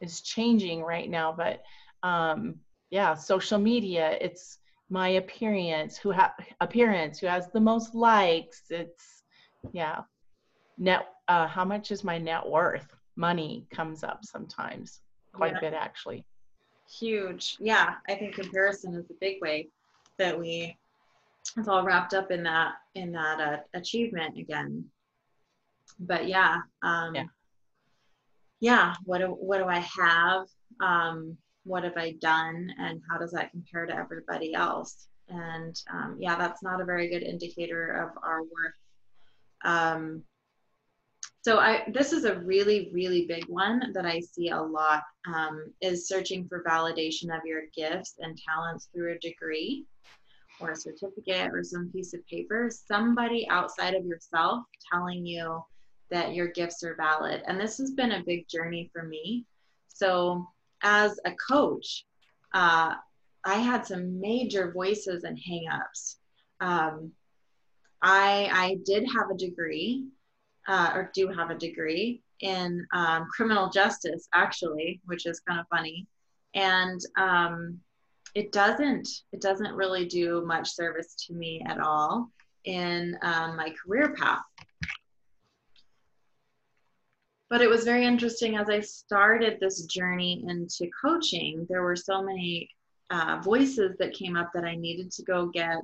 is 0.00 0.22
changing 0.22 0.80
right 0.80 1.10
now 1.10 1.30
but 1.30 1.62
um 2.08 2.54
yeah 2.90 3.14
social 3.14 3.58
media 3.58 4.16
it's 4.20 4.58
my 4.88 5.10
appearance 5.10 5.96
who 5.96 6.10
have 6.10 6.32
appearance 6.60 7.18
who 7.18 7.26
has 7.26 7.48
the 7.52 7.60
most 7.60 7.94
likes 7.94 8.62
it's 8.70 9.20
yeah. 9.72 10.00
Net 10.78 11.06
uh, 11.28 11.46
how 11.46 11.64
much 11.64 11.90
is 11.90 12.02
my 12.02 12.18
net 12.18 12.46
worth? 12.46 12.88
Money 13.16 13.66
comes 13.70 14.02
up 14.02 14.24
sometimes 14.24 15.00
quite 15.32 15.52
yeah. 15.52 15.58
a 15.58 15.60
bit 15.60 15.74
actually. 15.74 16.24
Huge. 16.98 17.56
Yeah 17.60 17.94
i 18.08 18.14
think 18.14 18.34
comparison 18.34 18.94
is 18.94 19.10
a 19.10 19.14
big 19.20 19.40
way 19.40 19.68
that 20.18 20.38
we 20.38 20.76
it's 21.56 21.68
all 21.68 21.84
wrapped 21.84 22.14
up 22.14 22.30
in 22.30 22.42
that 22.44 22.74
in 22.94 23.12
that 23.12 23.40
uh, 23.40 23.58
achievement 23.74 24.38
again. 24.38 24.84
But 25.98 26.26
yeah 26.28 26.58
um 26.82 27.14
Yeah. 27.14 27.24
yeah 28.60 28.94
what 29.04 29.18
do 29.18 29.26
what 29.26 29.58
do 29.58 29.64
i 29.64 29.78
have? 29.78 30.46
Um 30.80 31.36
what 31.64 31.84
have 31.84 31.96
i 31.96 32.12
done 32.20 32.72
and 32.78 33.00
how 33.10 33.18
does 33.18 33.32
that 33.32 33.50
compare 33.50 33.86
to 33.86 33.96
everybody 33.96 34.54
else 34.54 35.08
and 35.28 35.80
um, 35.92 36.16
yeah 36.18 36.36
that's 36.36 36.62
not 36.62 36.80
a 36.80 36.84
very 36.84 37.08
good 37.08 37.22
indicator 37.22 37.90
of 37.90 38.22
our 38.22 38.42
worth 38.42 38.74
um 39.64 40.22
so 41.42 41.58
i 41.58 41.84
this 41.92 42.12
is 42.12 42.24
a 42.24 42.40
really 42.40 42.90
really 42.92 43.26
big 43.26 43.44
one 43.46 43.92
that 43.92 44.06
i 44.06 44.18
see 44.20 44.48
a 44.50 44.60
lot 44.60 45.02
um, 45.32 45.72
is 45.80 46.08
searching 46.08 46.48
for 46.48 46.64
validation 46.64 47.36
of 47.36 47.44
your 47.44 47.62
gifts 47.76 48.14
and 48.20 48.38
talents 48.38 48.88
through 48.92 49.12
a 49.12 49.18
degree 49.18 49.86
or 50.60 50.70
a 50.70 50.76
certificate 50.76 51.50
or 51.52 51.64
some 51.64 51.90
piece 51.90 52.14
of 52.14 52.26
paper, 52.26 52.70
somebody 52.70 53.48
outside 53.50 53.94
of 53.94 54.04
yourself 54.04 54.64
telling 54.92 55.24
you 55.24 55.62
that 56.10 56.34
your 56.34 56.48
gifts 56.48 56.82
are 56.84 56.96
valid. 56.96 57.42
And 57.46 57.58
this 57.58 57.78
has 57.78 57.92
been 57.92 58.12
a 58.12 58.24
big 58.24 58.48
journey 58.48 58.90
for 58.92 59.04
me. 59.04 59.46
So, 59.88 60.46
as 60.82 61.18
a 61.24 61.32
coach, 61.32 62.06
uh, 62.54 62.94
I 63.44 63.54
had 63.54 63.86
some 63.86 64.20
major 64.20 64.72
voices 64.72 65.24
and 65.24 65.38
hangups. 65.38 66.16
Um, 66.60 67.12
I, 68.02 68.48
I 68.52 68.78
did 68.84 69.06
have 69.14 69.30
a 69.30 69.36
degree, 69.36 70.06
uh, 70.68 70.92
or 70.94 71.10
do 71.14 71.28
have 71.28 71.50
a 71.50 71.58
degree 71.58 72.22
in 72.40 72.86
um, 72.92 73.26
criminal 73.34 73.70
justice, 73.70 74.28
actually, 74.34 75.00
which 75.06 75.26
is 75.26 75.40
kind 75.40 75.60
of 75.60 75.66
funny. 75.68 76.06
And 76.54 77.00
um, 77.16 77.80
it 78.34 78.52
doesn't 78.52 79.08
it 79.32 79.40
doesn't 79.40 79.74
really 79.74 80.06
do 80.06 80.44
much 80.46 80.68
service 80.68 81.14
to 81.26 81.34
me 81.34 81.62
at 81.66 81.80
all 81.80 82.30
in 82.64 83.16
um, 83.22 83.56
my 83.56 83.72
career 83.82 84.14
path 84.14 84.40
but 87.50 87.60
it 87.60 87.68
was 87.68 87.84
very 87.84 88.06
interesting 88.06 88.56
as 88.56 88.68
i 88.70 88.80
started 88.80 89.58
this 89.60 89.84
journey 89.86 90.44
into 90.48 90.90
coaching 91.00 91.66
there 91.68 91.82
were 91.82 91.96
so 91.96 92.22
many 92.22 92.68
uh, 93.10 93.40
voices 93.42 93.96
that 93.98 94.14
came 94.14 94.36
up 94.36 94.50
that 94.54 94.64
i 94.64 94.74
needed 94.74 95.10
to 95.10 95.22
go 95.24 95.46
get 95.46 95.76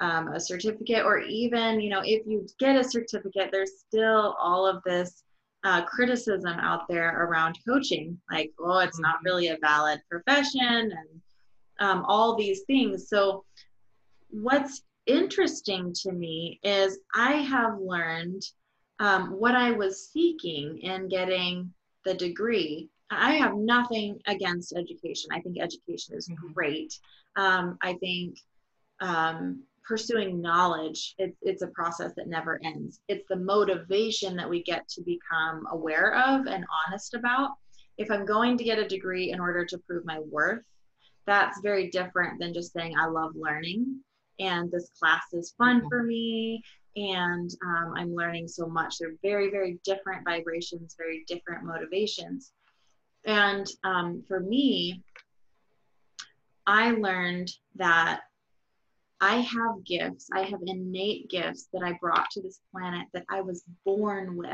um, 0.00 0.28
a 0.28 0.40
certificate 0.40 1.04
or 1.04 1.20
even 1.20 1.80
you 1.80 1.90
know 1.90 2.02
if 2.04 2.26
you 2.26 2.46
get 2.58 2.76
a 2.76 2.84
certificate 2.84 3.48
there's 3.50 3.80
still 3.88 4.36
all 4.40 4.66
of 4.66 4.82
this 4.84 5.22
uh, 5.64 5.82
criticism 5.84 6.52
out 6.60 6.86
there 6.86 7.24
around 7.24 7.58
coaching 7.66 8.20
like 8.30 8.52
oh 8.60 8.78
it's 8.78 9.00
not 9.00 9.16
really 9.24 9.48
a 9.48 9.58
valid 9.62 10.00
profession 10.08 10.60
and 10.92 11.20
um, 11.78 12.04
all 12.06 12.36
these 12.36 12.62
things. 12.62 13.08
So, 13.08 13.44
what's 14.30 14.82
interesting 15.06 15.94
to 16.02 16.12
me 16.12 16.58
is 16.62 16.98
I 17.14 17.34
have 17.34 17.78
learned 17.78 18.42
um, 18.98 19.30
what 19.38 19.54
I 19.54 19.72
was 19.72 20.08
seeking 20.10 20.78
in 20.78 21.08
getting 21.08 21.72
the 22.04 22.14
degree. 22.14 22.88
I 23.10 23.34
have 23.34 23.54
nothing 23.54 24.20
against 24.26 24.76
education. 24.76 25.30
I 25.32 25.40
think 25.40 25.60
education 25.60 26.16
is 26.16 26.28
Mhm. 26.28 26.54
great. 26.54 26.98
Um, 27.36 27.78
I 27.82 27.94
think 27.94 28.38
um, 29.00 29.62
pursuing 29.84 30.40
knowledge, 30.40 31.14
it, 31.18 31.36
it's 31.42 31.62
a 31.62 31.68
process 31.68 32.14
that 32.14 32.26
never 32.26 32.58
ends. 32.64 33.00
It's 33.08 33.26
the 33.28 33.36
motivation 33.36 34.36
that 34.36 34.48
we 34.48 34.62
get 34.62 34.88
to 34.88 35.02
become 35.02 35.66
aware 35.70 36.14
of 36.14 36.46
and 36.46 36.64
honest 36.86 37.14
about. 37.14 37.50
If 37.98 38.10
I'm 38.10 38.24
going 38.24 38.58
to 38.58 38.64
get 38.64 38.78
a 38.78 38.88
degree 38.88 39.30
in 39.30 39.40
order 39.40 39.64
to 39.66 39.78
prove 39.78 40.04
my 40.04 40.18
worth, 40.20 40.64
that's 41.26 41.60
very 41.60 41.90
different 41.90 42.40
than 42.40 42.54
just 42.54 42.72
saying 42.72 42.94
I 42.98 43.06
love 43.06 43.32
learning 43.36 44.00
and 44.38 44.70
this 44.70 44.90
class 44.98 45.32
is 45.32 45.52
fun 45.52 45.82
Mhm. 45.82 45.88
for 45.88 46.02
me 46.02 46.62
and 46.96 47.50
um, 47.62 47.92
I'm 47.94 48.14
learning 48.14 48.48
so 48.48 48.66
much. 48.66 48.98
They're 48.98 49.16
very, 49.22 49.50
very 49.50 49.78
different 49.84 50.24
vibrations, 50.24 50.94
very 50.96 51.24
different 51.28 51.64
motivations. 51.64 52.52
And 53.24 53.66
um, 53.84 54.22
for 54.26 54.40
me, 54.40 55.02
I 56.66 56.92
learned 56.92 57.50
that 57.74 58.22
I 59.20 59.36
have 59.36 59.84
gifts, 59.84 60.28
I 60.32 60.42
have 60.42 60.60
innate 60.66 61.28
gifts 61.28 61.68
that 61.72 61.82
I 61.82 61.98
brought 62.00 62.30
to 62.30 62.42
this 62.42 62.60
planet 62.72 63.06
that 63.12 63.24
I 63.28 63.40
was 63.40 63.64
born 63.84 64.36
with, 64.36 64.50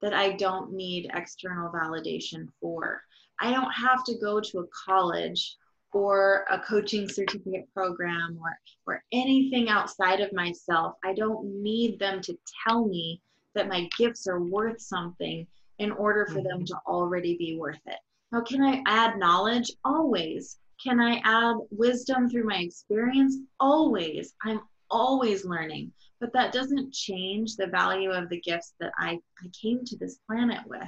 that 0.00 0.14
I 0.14 0.32
don't 0.32 0.72
need 0.72 1.10
external 1.14 1.70
validation 1.70 2.48
for. 2.60 3.02
I 3.40 3.52
don't 3.52 3.72
have 3.72 4.04
to 4.04 4.18
go 4.18 4.40
to 4.40 4.58
a 4.60 4.66
college 4.86 5.56
or 5.92 6.44
a 6.50 6.58
coaching 6.58 7.08
certificate 7.08 7.68
program 7.74 8.38
or 8.40 8.58
or 8.86 9.04
anything 9.12 9.68
outside 9.68 10.20
of 10.20 10.32
myself. 10.32 10.94
I 11.04 11.14
don't 11.14 11.62
need 11.62 11.98
them 11.98 12.20
to 12.22 12.38
tell 12.66 12.86
me 12.86 13.20
that 13.54 13.68
my 13.68 13.88
gifts 13.98 14.26
are 14.26 14.40
worth 14.40 14.80
something 14.80 15.46
in 15.78 15.92
order 15.92 16.26
for 16.26 16.42
them 16.42 16.58
mm-hmm. 16.58 16.64
to 16.64 16.76
already 16.86 17.36
be 17.36 17.56
worth 17.58 17.80
it. 17.86 17.98
Now, 18.30 18.40
can 18.40 18.62
I 18.62 18.82
add 18.86 19.18
knowledge? 19.18 19.70
Always. 19.84 20.58
Can 20.82 21.00
I 21.00 21.20
add 21.24 21.56
wisdom 21.70 22.28
through 22.28 22.44
my 22.44 22.58
experience? 22.58 23.36
Always. 23.60 24.34
I'm 24.42 24.60
always 24.90 25.44
learning. 25.44 25.92
But 26.20 26.32
that 26.32 26.52
doesn't 26.52 26.92
change 26.92 27.56
the 27.56 27.66
value 27.66 28.10
of 28.10 28.28
the 28.28 28.40
gifts 28.40 28.74
that 28.80 28.92
I, 28.98 29.18
I 29.42 29.48
came 29.60 29.84
to 29.84 29.96
this 29.98 30.18
planet 30.26 30.60
with. 30.66 30.82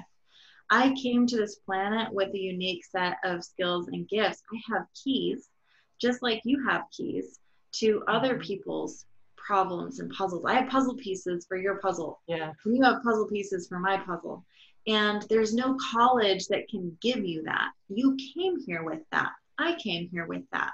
I 0.71 0.95
came 0.95 1.27
to 1.27 1.37
this 1.37 1.57
planet 1.57 2.13
with 2.13 2.35
a 2.35 2.39
unique 2.39 2.85
set 2.85 3.17
of 3.25 3.45
skills 3.45 3.89
and 3.89 4.09
gifts. 4.09 4.43
I 4.53 4.75
have 4.75 4.87
keys, 4.95 5.49
just 6.01 6.23
like 6.23 6.41
you 6.45 6.67
have 6.67 6.85
keys, 6.91 7.39
to 7.73 8.03
other 8.09 8.39
Mhm. 8.39 8.43
people's 8.43 9.05
problems 9.37 10.01
and 10.01 10.11
puzzles. 10.11 10.45
I 10.45 10.55
have 10.55 10.71
puzzle 10.71 10.97
pieces 10.97 11.45
for 11.47 11.57
your 11.57 11.77
puzzle. 11.77 12.21
Yeah. 12.27 12.53
You 12.65 12.83
have 12.83 13.03
puzzle 13.03 13.27
pieces 13.29 13.69
for 13.69 13.79
my 13.79 13.99
puzzle. 13.99 14.45
And 14.87 15.23
there's 15.29 15.55
no 15.55 15.77
college 15.91 16.47
that 16.49 16.69
can 16.69 16.97
give 17.01 17.25
you 17.25 17.43
that. 17.43 17.73
You 17.89 18.17
came 18.35 18.59
here 18.61 18.83
with 18.83 19.03
that. 19.13 19.33
I 19.59 19.75
came 19.75 20.09
here 20.11 20.27
with 20.27 20.49
that. 20.53 20.73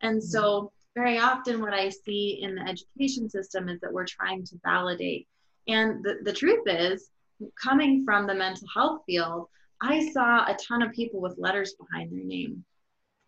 And 0.00 0.22
so, 0.22 0.72
very 0.94 1.18
often, 1.18 1.60
what 1.60 1.72
I 1.72 1.88
see 1.88 2.42
in 2.42 2.54
the 2.54 2.62
education 2.62 3.28
system 3.30 3.68
is 3.68 3.80
that 3.80 3.92
we're 3.92 4.06
trying 4.06 4.44
to 4.44 4.60
validate. 4.64 5.26
And 5.68 6.04
the, 6.04 6.18
the 6.22 6.32
truth 6.32 6.64
is, 6.66 7.08
coming 7.62 8.04
from 8.04 8.26
the 8.26 8.34
mental 8.34 8.66
health 8.74 9.02
field, 9.06 9.48
I 9.80 10.10
saw 10.10 10.44
a 10.44 10.56
ton 10.56 10.82
of 10.82 10.92
people 10.92 11.20
with 11.20 11.38
letters 11.38 11.74
behind 11.74 12.12
their 12.12 12.24
name. 12.24 12.64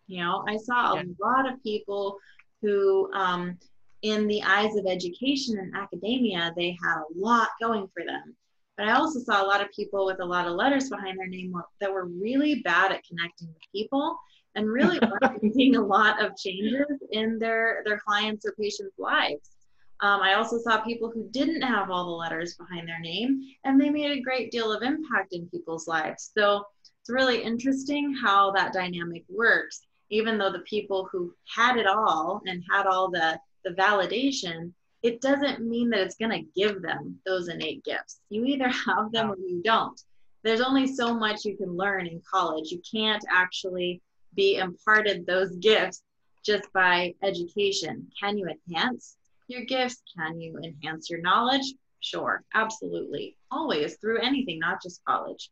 You 0.07 0.23
know, 0.23 0.45
I 0.47 0.57
saw 0.57 0.93
a 0.93 1.03
lot 1.19 1.51
of 1.51 1.61
people 1.63 2.17
who, 2.61 3.11
um, 3.13 3.57
in 4.01 4.27
the 4.27 4.43
eyes 4.43 4.75
of 4.75 4.85
education 4.85 5.57
and 5.57 5.75
academia, 5.75 6.53
they 6.55 6.77
had 6.81 6.99
a 6.99 7.19
lot 7.19 7.49
going 7.59 7.87
for 7.93 8.03
them. 8.05 8.35
But 8.77 8.87
I 8.87 8.93
also 8.93 9.19
saw 9.19 9.43
a 9.43 9.47
lot 9.47 9.61
of 9.61 9.71
people 9.71 10.05
with 10.05 10.19
a 10.19 10.25
lot 10.25 10.47
of 10.47 10.55
letters 10.55 10.89
behind 10.89 11.17
their 11.17 11.27
name 11.27 11.53
that 11.79 11.91
were 11.91 12.05
really 12.05 12.61
bad 12.61 12.91
at 12.91 13.03
connecting 13.05 13.47
with 13.47 13.71
people 13.73 14.17
and 14.55 14.67
really 14.67 14.99
weren't 15.21 15.43
making 15.43 15.75
a 15.75 15.81
lot 15.81 16.23
of 16.23 16.37
changes 16.37 16.85
in 17.11 17.39
their 17.39 17.81
their 17.85 17.99
clients 17.99 18.45
or 18.45 18.53
patients' 18.59 18.99
lives. 18.99 19.54
Um, 20.01 20.21
I 20.21 20.33
also 20.33 20.57
saw 20.57 20.81
people 20.81 21.09
who 21.09 21.29
didn't 21.31 21.61
have 21.61 21.89
all 21.89 22.05
the 22.05 22.11
letters 22.11 22.55
behind 22.55 22.87
their 22.87 22.99
name, 22.99 23.41
and 23.63 23.79
they 23.79 23.89
made 23.89 24.11
a 24.11 24.21
great 24.21 24.51
deal 24.51 24.71
of 24.71 24.83
impact 24.83 25.33
in 25.33 25.47
people's 25.49 25.87
lives. 25.87 26.31
So 26.37 26.65
it's 27.01 27.09
really 27.09 27.41
interesting 27.41 28.13
how 28.13 28.51
that 28.51 28.73
dynamic 28.73 29.23
works. 29.29 29.81
Even 30.09 30.37
though 30.37 30.51
the 30.51 30.59
people 30.59 31.07
who 31.11 31.33
had 31.47 31.77
it 31.77 31.87
all 31.87 32.41
and 32.45 32.63
had 32.69 32.85
all 32.85 33.09
the 33.09 33.39
the 33.63 33.71
validation, 33.71 34.71
it 35.01 35.21
doesn't 35.21 35.67
mean 35.67 35.89
that 35.89 36.01
it's 36.01 36.15
going 36.15 36.31
to 36.31 36.49
give 36.55 36.81
them 36.81 37.19
those 37.25 37.47
innate 37.47 37.83
gifts. 37.83 38.19
You 38.29 38.45
either 38.45 38.69
have 38.87 39.11
them 39.11 39.31
or 39.31 39.37
you 39.37 39.61
don't. 39.63 39.99
There's 40.43 40.61
only 40.61 40.87
so 40.87 41.13
much 41.13 41.45
you 41.45 41.57
can 41.57 41.75
learn 41.75 42.05
in 42.05 42.21
college. 42.29 42.71
You 42.71 42.81
can't 42.91 43.23
actually 43.31 44.01
be 44.35 44.57
imparted 44.57 45.25
those 45.25 45.55
gifts 45.55 46.03
just 46.43 46.71
by 46.73 47.15
education. 47.23 48.07
Can 48.19 48.37
you 48.37 48.47
enhance 48.47 49.17
your 49.47 49.65
gifts? 49.65 50.01
Can 50.17 50.39
you 50.39 50.57
enhance 50.63 51.09
your 51.09 51.21
knowledge? 51.21 51.73
Sure, 51.99 52.43
absolutely. 52.53 53.37
Always 53.51 53.95
through 53.97 54.19
anything, 54.21 54.59
not 54.59 54.81
just 54.81 55.03
college. 55.05 55.49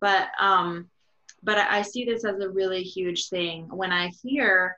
But 0.00 0.28
um 0.40 0.88
but 1.42 1.58
I 1.58 1.82
see 1.82 2.04
this 2.04 2.24
as 2.24 2.40
a 2.40 2.50
really 2.50 2.82
huge 2.82 3.28
thing 3.28 3.68
when 3.70 3.92
I 3.92 4.10
hear 4.22 4.76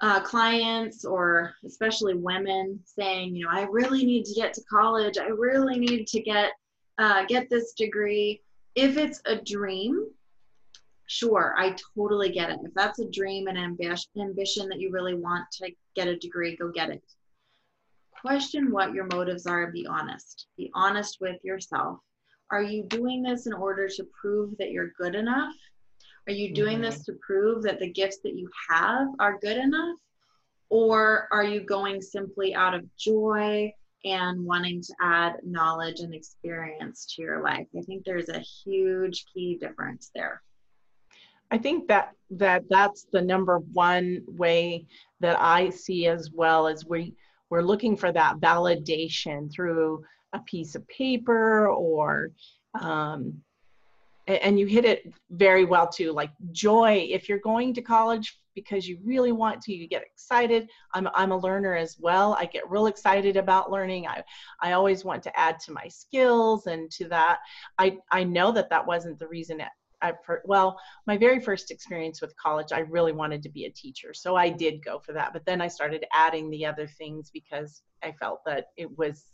uh, 0.00 0.20
clients 0.20 1.04
or 1.04 1.54
especially 1.64 2.14
women 2.14 2.80
saying, 2.84 3.34
you 3.34 3.44
know, 3.44 3.50
I 3.50 3.62
really 3.62 4.04
need 4.04 4.24
to 4.26 4.34
get 4.34 4.54
to 4.54 4.62
college. 4.70 5.18
I 5.18 5.26
really 5.26 5.78
need 5.78 6.06
to 6.08 6.20
get 6.20 6.52
uh, 6.98 7.24
get 7.26 7.50
this 7.50 7.72
degree. 7.72 8.40
If 8.74 8.96
it's 8.96 9.20
a 9.26 9.36
dream, 9.36 10.06
sure, 11.06 11.54
I 11.58 11.76
totally 11.96 12.30
get 12.30 12.50
it. 12.50 12.60
If 12.62 12.74
that's 12.74 12.98
a 12.98 13.08
dream 13.08 13.48
and 13.48 13.58
ambition 13.58 14.68
that 14.68 14.80
you 14.80 14.90
really 14.90 15.14
want 15.14 15.50
to 15.52 15.70
get 15.96 16.08
a 16.08 16.16
degree, 16.16 16.56
go 16.56 16.70
get 16.70 16.90
it. 16.90 17.02
Question 18.24 18.70
what 18.70 18.94
your 18.94 19.06
motives 19.12 19.46
are 19.46 19.70
be 19.70 19.86
honest. 19.86 20.46
Be 20.56 20.70
honest 20.72 21.18
with 21.20 21.36
yourself. 21.44 21.98
Are 22.50 22.62
you 22.62 22.84
doing 22.84 23.22
this 23.22 23.46
in 23.46 23.52
order 23.52 23.86
to 23.86 24.08
prove 24.18 24.56
that 24.58 24.70
you're 24.70 24.92
good 24.98 25.14
enough? 25.14 25.54
Are 26.26 26.32
you 26.32 26.54
doing 26.54 26.78
Mhm. 26.78 26.82
this 26.82 27.04
to 27.04 27.12
prove 27.20 27.62
that 27.64 27.80
the 27.80 27.92
gifts 27.92 28.20
that 28.20 28.34
you 28.34 28.48
have 28.70 29.08
are 29.18 29.38
good 29.38 29.58
enough? 29.58 29.98
or 30.70 31.28
are 31.30 31.44
you 31.44 31.60
going 31.60 32.00
simply 32.00 32.54
out 32.54 32.72
of 32.74 32.96
joy 32.96 33.70
and 34.04 34.44
wanting 34.44 34.80
to 34.80 34.94
add 34.98 35.34
knowledge 35.44 36.00
and 36.00 36.14
experience 36.14 37.04
to 37.04 37.20
your 37.20 37.42
life 37.42 37.68
i 37.78 37.82
think 37.82 38.02
there's 38.02 38.30
a 38.30 38.40
huge 38.40 39.26
key 39.32 39.58
difference 39.58 40.10
there 40.14 40.42
I 41.50 41.58
think 41.58 41.86
that 41.88 42.14
that 42.30 42.64
that's 42.68 43.06
the 43.12 43.22
number 43.22 43.58
one 43.58 44.22
way 44.26 44.86
that 45.20 45.38
I 45.38 45.70
see 45.70 46.06
as 46.06 46.30
well 46.32 46.66
as 46.66 46.84
we 46.84 47.14
we're 47.54 47.62
looking 47.62 47.96
for 47.96 48.10
that 48.10 48.40
validation 48.40 49.48
through 49.52 50.04
a 50.32 50.40
piece 50.40 50.74
of 50.74 50.84
paper 50.88 51.68
or 51.68 52.32
um, 52.80 53.40
and 54.26 54.58
you 54.58 54.66
hit 54.66 54.84
it 54.84 55.04
very 55.30 55.64
well 55.64 55.88
too 55.88 56.10
like 56.10 56.32
joy 56.50 57.06
if 57.08 57.28
you're 57.28 57.38
going 57.38 57.72
to 57.72 57.80
college 57.80 58.40
because 58.56 58.88
you 58.88 58.98
really 59.04 59.30
want 59.30 59.60
to 59.62 59.72
you 59.72 59.86
get 59.86 60.02
excited. 60.02 60.68
I'm, 60.94 61.08
I'm 61.14 61.30
a 61.30 61.38
learner 61.38 61.76
as 61.76 61.96
well. 62.00 62.36
I 62.40 62.46
get 62.46 62.68
real 62.68 62.86
excited 62.86 63.36
about 63.36 63.70
learning. 63.70 64.08
I, 64.08 64.24
I 64.60 64.72
always 64.72 65.04
want 65.04 65.22
to 65.24 65.38
add 65.38 65.60
to 65.60 65.72
my 65.72 65.86
skills 65.86 66.66
and 66.66 66.90
to 66.92 67.08
that. 67.08 67.38
I, 67.78 67.98
I 68.10 68.24
know 68.24 68.50
that 68.50 68.70
that 68.70 68.86
wasn't 68.86 69.20
the 69.20 69.28
reason 69.28 69.60
I, 70.04 70.12
well, 70.44 70.78
my 71.06 71.16
very 71.16 71.40
first 71.40 71.70
experience 71.70 72.20
with 72.20 72.36
college, 72.36 72.72
I 72.72 72.80
really 72.80 73.12
wanted 73.12 73.42
to 73.44 73.48
be 73.48 73.64
a 73.64 73.70
teacher. 73.70 74.12
So 74.12 74.36
I 74.36 74.50
did 74.50 74.84
go 74.84 74.98
for 74.98 75.12
that. 75.14 75.32
But 75.32 75.46
then 75.46 75.60
I 75.62 75.68
started 75.68 76.04
adding 76.12 76.50
the 76.50 76.66
other 76.66 76.86
things 76.86 77.30
because 77.32 77.82
I 78.02 78.12
felt 78.20 78.40
that 78.44 78.66
it 78.76 78.90
was, 78.98 79.24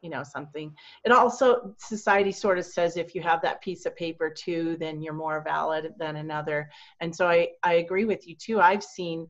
you 0.00 0.08
know, 0.08 0.22
something. 0.22 0.74
It 1.04 1.12
also, 1.12 1.74
society 1.78 2.32
sort 2.32 2.58
of 2.58 2.64
says 2.64 2.96
if 2.96 3.14
you 3.14 3.22
have 3.22 3.42
that 3.42 3.62
piece 3.62 3.84
of 3.84 3.94
paper 3.96 4.30
too, 4.30 4.76
then 4.80 5.02
you're 5.02 5.12
more 5.12 5.42
valid 5.42 5.92
than 5.98 6.16
another. 6.16 6.70
And 7.00 7.14
so 7.14 7.28
I, 7.28 7.48
I 7.62 7.74
agree 7.74 8.06
with 8.06 8.26
you 8.26 8.34
too. 8.34 8.60
I've 8.60 8.84
seen, 8.84 9.28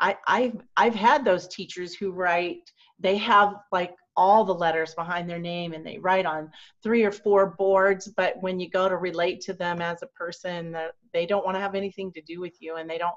I, 0.00 0.16
I've, 0.26 0.56
I've 0.76 0.94
had 0.94 1.24
those 1.24 1.46
teachers 1.46 1.94
who 1.94 2.10
write, 2.10 2.72
they 2.98 3.18
have 3.18 3.54
like 3.70 3.94
all 4.16 4.44
the 4.44 4.54
letters 4.54 4.94
behind 4.94 5.28
their 5.28 5.38
name 5.38 5.72
and 5.72 5.86
they 5.86 5.98
write 5.98 6.26
on 6.26 6.50
three 6.82 7.02
or 7.02 7.12
four 7.12 7.54
boards 7.58 8.08
but 8.16 8.34
when 8.42 8.60
you 8.60 8.68
go 8.68 8.88
to 8.88 8.96
relate 8.96 9.40
to 9.40 9.52
them 9.52 9.80
as 9.80 10.02
a 10.02 10.06
person 10.08 10.76
they 11.12 11.26
don't 11.26 11.44
want 11.44 11.56
to 11.56 11.60
have 11.60 11.74
anything 11.74 12.12
to 12.12 12.20
do 12.22 12.40
with 12.40 12.54
you 12.60 12.76
and 12.76 12.88
they 12.88 12.98
don't 12.98 13.14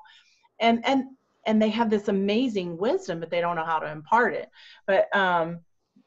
and 0.59 0.85
and 0.85 1.05
and 1.45 1.61
they 1.61 1.69
have 1.69 1.89
this 1.89 2.07
amazing 2.07 2.77
wisdom 2.77 3.19
but 3.19 3.29
they 3.29 3.41
don't 3.41 3.55
know 3.55 3.65
how 3.65 3.79
to 3.79 3.91
impart 3.91 4.33
it. 4.33 4.49
But 4.87 5.15
um 5.15 5.59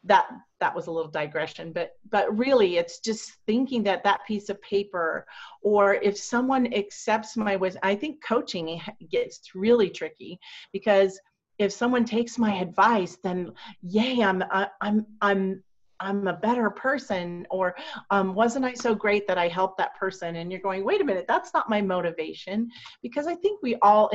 that 0.05 0.29
that 0.61 0.75
was 0.75 0.87
a 0.87 0.91
little 0.91 1.11
digression 1.11 1.73
but 1.73 1.93
but 2.11 2.37
really 2.37 2.77
it's 2.77 3.01
just 3.01 3.33
thinking 3.47 3.83
that 3.83 4.05
that 4.05 4.21
piece 4.27 4.49
of 4.49 4.61
paper 4.63 5.27
or 5.63 5.95
if 5.95 6.17
someone 6.17 6.73
accepts 6.73 7.37
my 7.37 7.57
wisdom 7.57 7.81
i 7.83 7.97
think 7.97 8.23
coaching 8.23 8.81
gets 9.11 9.41
really 9.57 9.91
tricky 9.91 10.39
because 10.73 11.19
if 11.59 11.73
someone 11.73 12.05
takes 12.05 12.39
my 12.39 12.55
advice 12.57 13.19
then 13.23 13.53
yay 13.83 14.23
i'm 14.23 14.43
i'm 14.81 15.07
i'm 15.21 15.63
i'm 16.01 16.27
a 16.29 16.33
better 16.33 16.71
person 16.71 17.47
or 17.51 17.75
um, 18.11 18.35
wasn't 18.35 18.65
i 18.65 18.73
so 18.73 18.95
great 18.95 19.27
that 19.27 19.39
i 19.39 19.49
helped 19.49 19.79
that 19.79 19.97
person? 19.97 20.37
And 20.37 20.51
you're 20.51 20.61
going 20.61 20.85
wait 20.85 21.01
a 21.01 21.05
minute 21.05 21.27
that's 21.27 21.53
not 21.53 21.71
my 21.71 21.81
motivation. 21.81 22.71
Because 23.03 23.27
i 23.27 23.35
think 23.35 23.61
we 23.63 23.77
all 23.83 24.11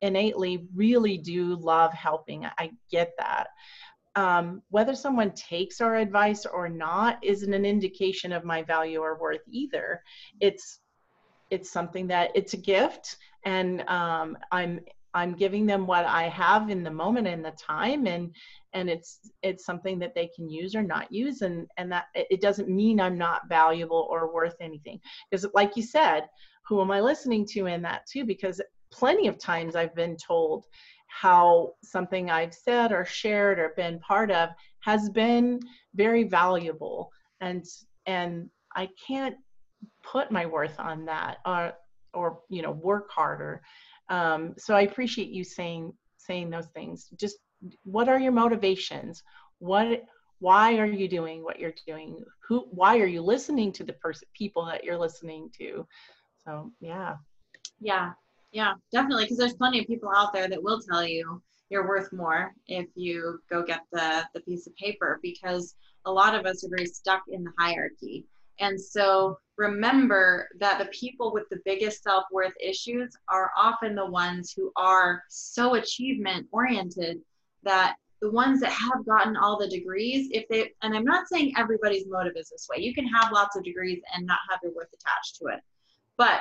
innately 0.00 0.66
really 0.74 1.18
do 1.18 1.56
love 1.56 1.92
helping. 1.92 2.46
I 2.58 2.70
get 2.90 3.12
that. 3.18 3.48
Um, 4.14 4.62
whether 4.70 4.94
someone 4.94 5.32
takes 5.32 5.82
our 5.82 5.96
advice 5.96 6.46
or 6.46 6.70
not 6.70 7.18
isn't 7.22 7.52
an 7.52 7.66
indication 7.66 8.32
of 8.32 8.44
my 8.44 8.62
value 8.62 9.00
or 9.00 9.18
worth 9.18 9.42
either. 9.46 10.02
It's 10.40 10.80
it's 11.50 11.70
something 11.70 12.06
that 12.08 12.30
it's 12.34 12.54
a 12.54 12.56
gift 12.56 13.18
and 13.44 13.82
um, 13.88 14.36
i'm 14.50 14.80
I'm 15.16 15.34
giving 15.34 15.64
them 15.64 15.86
what 15.86 16.04
I 16.04 16.28
have 16.28 16.68
in 16.68 16.84
the 16.84 16.90
moment 16.90 17.26
and 17.26 17.42
the 17.42 17.52
time 17.52 18.06
and 18.06 18.34
and 18.74 18.90
it's 18.90 19.30
it's 19.42 19.64
something 19.64 19.98
that 20.00 20.14
they 20.14 20.28
can 20.36 20.50
use 20.50 20.74
or 20.74 20.82
not 20.82 21.10
use 21.10 21.40
and 21.40 21.66
and 21.78 21.90
that 21.90 22.04
it 22.14 22.42
doesn't 22.42 22.68
mean 22.68 23.00
I'm 23.00 23.16
not 23.16 23.48
valuable 23.48 24.06
or 24.10 24.32
worth 24.32 24.56
anything. 24.60 25.00
Because 25.30 25.46
like 25.54 25.74
you 25.74 25.82
said 25.82 26.28
who 26.68 26.82
am 26.82 26.90
I 26.90 27.00
listening 27.00 27.46
to 27.52 27.66
in 27.66 27.80
that 27.82 28.02
too? 28.06 28.24
Because 28.24 28.60
plenty 28.92 29.26
of 29.26 29.38
times 29.38 29.74
I've 29.74 29.94
been 29.94 30.16
told 30.16 30.66
how 31.06 31.70
something 31.82 32.30
I've 32.30 32.52
said 32.52 32.92
or 32.92 33.06
shared 33.06 33.58
or 33.58 33.72
been 33.74 33.98
part 34.00 34.30
of 34.30 34.50
has 34.80 35.08
been 35.08 35.60
very 35.94 36.24
valuable 36.24 37.10
and 37.40 37.64
and 38.04 38.50
I 38.74 38.90
can't 39.06 39.36
put 40.02 40.30
my 40.30 40.44
worth 40.44 40.78
on 40.78 41.06
that 41.06 41.38
or 41.46 41.72
or 42.12 42.40
you 42.50 42.60
know 42.60 42.72
work 42.72 43.10
harder 43.10 43.62
um, 44.08 44.54
so 44.58 44.74
I 44.74 44.82
appreciate 44.82 45.28
you 45.28 45.44
saying 45.44 45.92
saying 46.18 46.50
those 46.50 46.68
things. 46.68 47.08
Just 47.18 47.38
what 47.84 48.08
are 48.08 48.18
your 48.18 48.32
motivations? 48.32 49.22
What 49.58 50.04
why 50.38 50.78
are 50.78 50.86
you 50.86 51.08
doing 51.08 51.42
what 51.42 51.58
you're 51.58 51.72
doing? 51.86 52.22
Who 52.48 52.66
why 52.70 52.98
are 52.98 53.06
you 53.06 53.22
listening 53.22 53.72
to 53.72 53.84
the 53.84 53.94
person 53.94 54.28
people 54.34 54.64
that 54.66 54.84
you're 54.84 54.98
listening 54.98 55.50
to? 55.58 55.86
So 56.44 56.72
yeah. 56.80 57.16
Yeah. 57.80 58.12
Yeah, 58.52 58.74
definitely. 58.92 59.24
Because 59.24 59.38
there's 59.38 59.54
plenty 59.54 59.80
of 59.80 59.86
people 59.86 60.10
out 60.14 60.32
there 60.32 60.48
that 60.48 60.62
will 60.62 60.80
tell 60.80 61.04
you 61.04 61.42
you're 61.68 61.88
worth 61.88 62.12
more 62.12 62.54
if 62.68 62.86
you 62.94 63.40
go 63.50 63.62
get 63.62 63.80
the 63.92 64.24
the 64.34 64.40
piece 64.40 64.66
of 64.66 64.76
paper 64.76 65.18
because 65.22 65.74
a 66.04 66.12
lot 66.12 66.34
of 66.34 66.46
us 66.46 66.64
are 66.64 66.70
very 66.70 66.86
stuck 66.86 67.22
in 67.28 67.42
the 67.42 67.52
hierarchy 67.58 68.24
and 68.58 68.80
so 68.80 69.38
remember 69.56 70.48
that 70.58 70.78
the 70.78 70.86
people 70.86 71.32
with 71.32 71.48
the 71.50 71.60
biggest 71.64 72.02
self 72.02 72.24
worth 72.32 72.52
issues 72.60 73.16
are 73.28 73.50
often 73.56 73.94
the 73.94 74.06
ones 74.06 74.52
who 74.52 74.72
are 74.76 75.22
so 75.28 75.74
achievement 75.74 76.46
oriented 76.52 77.20
that 77.62 77.96
the 78.22 78.30
ones 78.30 78.60
that 78.60 78.70
have 78.70 79.04
gotten 79.04 79.36
all 79.36 79.58
the 79.58 79.68
degrees, 79.68 80.28
if 80.32 80.48
they, 80.48 80.72
and 80.82 80.96
I'm 80.96 81.04
not 81.04 81.28
saying 81.28 81.52
everybody's 81.56 82.06
motive 82.08 82.32
is 82.36 82.48
this 82.48 82.66
way, 82.70 82.82
you 82.82 82.94
can 82.94 83.06
have 83.06 83.32
lots 83.32 83.56
of 83.56 83.64
degrees 83.64 84.00
and 84.14 84.26
not 84.26 84.38
have 84.50 84.60
your 84.62 84.72
worth 84.72 84.88
attached 84.92 85.36
to 85.36 85.48
it. 85.48 85.60
But 86.16 86.40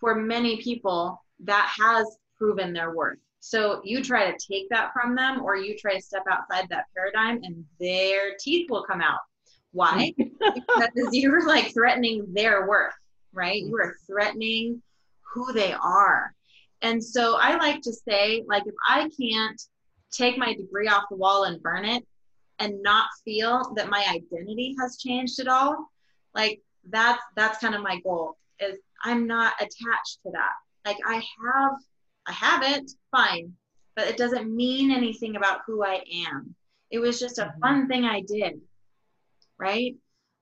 for 0.00 0.16
many 0.16 0.60
people, 0.60 1.22
that 1.40 1.72
has 1.78 2.16
proven 2.36 2.72
their 2.72 2.94
worth. 2.94 3.18
So 3.40 3.80
you 3.84 4.02
try 4.02 4.30
to 4.30 4.36
take 4.52 4.68
that 4.70 4.92
from 4.92 5.14
them, 5.14 5.42
or 5.42 5.56
you 5.56 5.76
try 5.78 5.94
to 5.94 6.02
step 6.02 6.24
outside 6.28 6.68
that 6.70 6.86
paradigm, 6.94 7.40
and 7.44 7.64
their 7.78 8.34
teeth 8.40 8.68
will 8.68 8.82
come 8.82 9.00
out 9.00 9.20
why? 9.72 10.14
because 10.18 11.10
you're 11.12 11.46
like 11.46 11.72
threatening 11.72 12.26
their 12.32 12.66
worth, 12.66 12.94
right? 13.32 13.62
You 13.62 13.76
are 13.76 13.96
threatening 14.06 14.82
who 15.32 15.52
they 15.52 15.72
are. 15.72 16.32
And 16.82 17.02
so 17.02 17.36
I 17.36 17.56
like 17.56 17.82
to 17.82 17.92
say, 17.92 18.44
like, 18.46 18.66
if 18.66 18.74
I 18.86 19.10
can't 19.20 19.60
take 20.12 20.38
my 20.38 20.54
degree 20.54 20.88
off 20.88 21.04
the 21.10 21.16
wall 21.16 21.44
and 21.44 21.62
burn 21.62 21.84
it 21.84 22.04
and 22.58 22.82
not 22.82 23.06
feel 23.24 23.74
that 23.76 23.90
my 23.90 24.04
identity 24.08 24.74
has 24.80 24.98
changed 24.98 25.38
at 25.40 25.48
all, 25.48 25.90
like 26.34 26.60
that's 26.88 27.22
that's 27.34 27.58
kind 27.58 27.74
of 27.74 27.82
my 27.82 28.00
goal 28.00 28.36
is 28.60 28.78
I'm 29.02 29.26
not 29.26 29.54
attached 29.58 30.20
to 30.22 30.30
that. 30.32 30.52
Like 30.84 30.98
I 31.06 31.14
have 31.14 31.72
I 32.26 32.32
have 32.32 32.62
it, 32.62 32.90
fine, 33.10 33.52
but 33.94 34.08
it 34.08 34.16
doesn't 34.16 34.54
mean 34.54 34.90
anything 34.90 35.36
about 35.36 35.60
who 35.66 35.84
I 35.84 36.02
am. 36.28 36.54
It 36.90 36.98
was 36.98 37.20
just 37.20 37.38
a 37.38 37.44
mm-hmm. 37.44 37.60
fun 37.60 37.88
thing 37.88 38.04
I 38.04 38.20
did 38.20 38.60
right? 39.58 39.94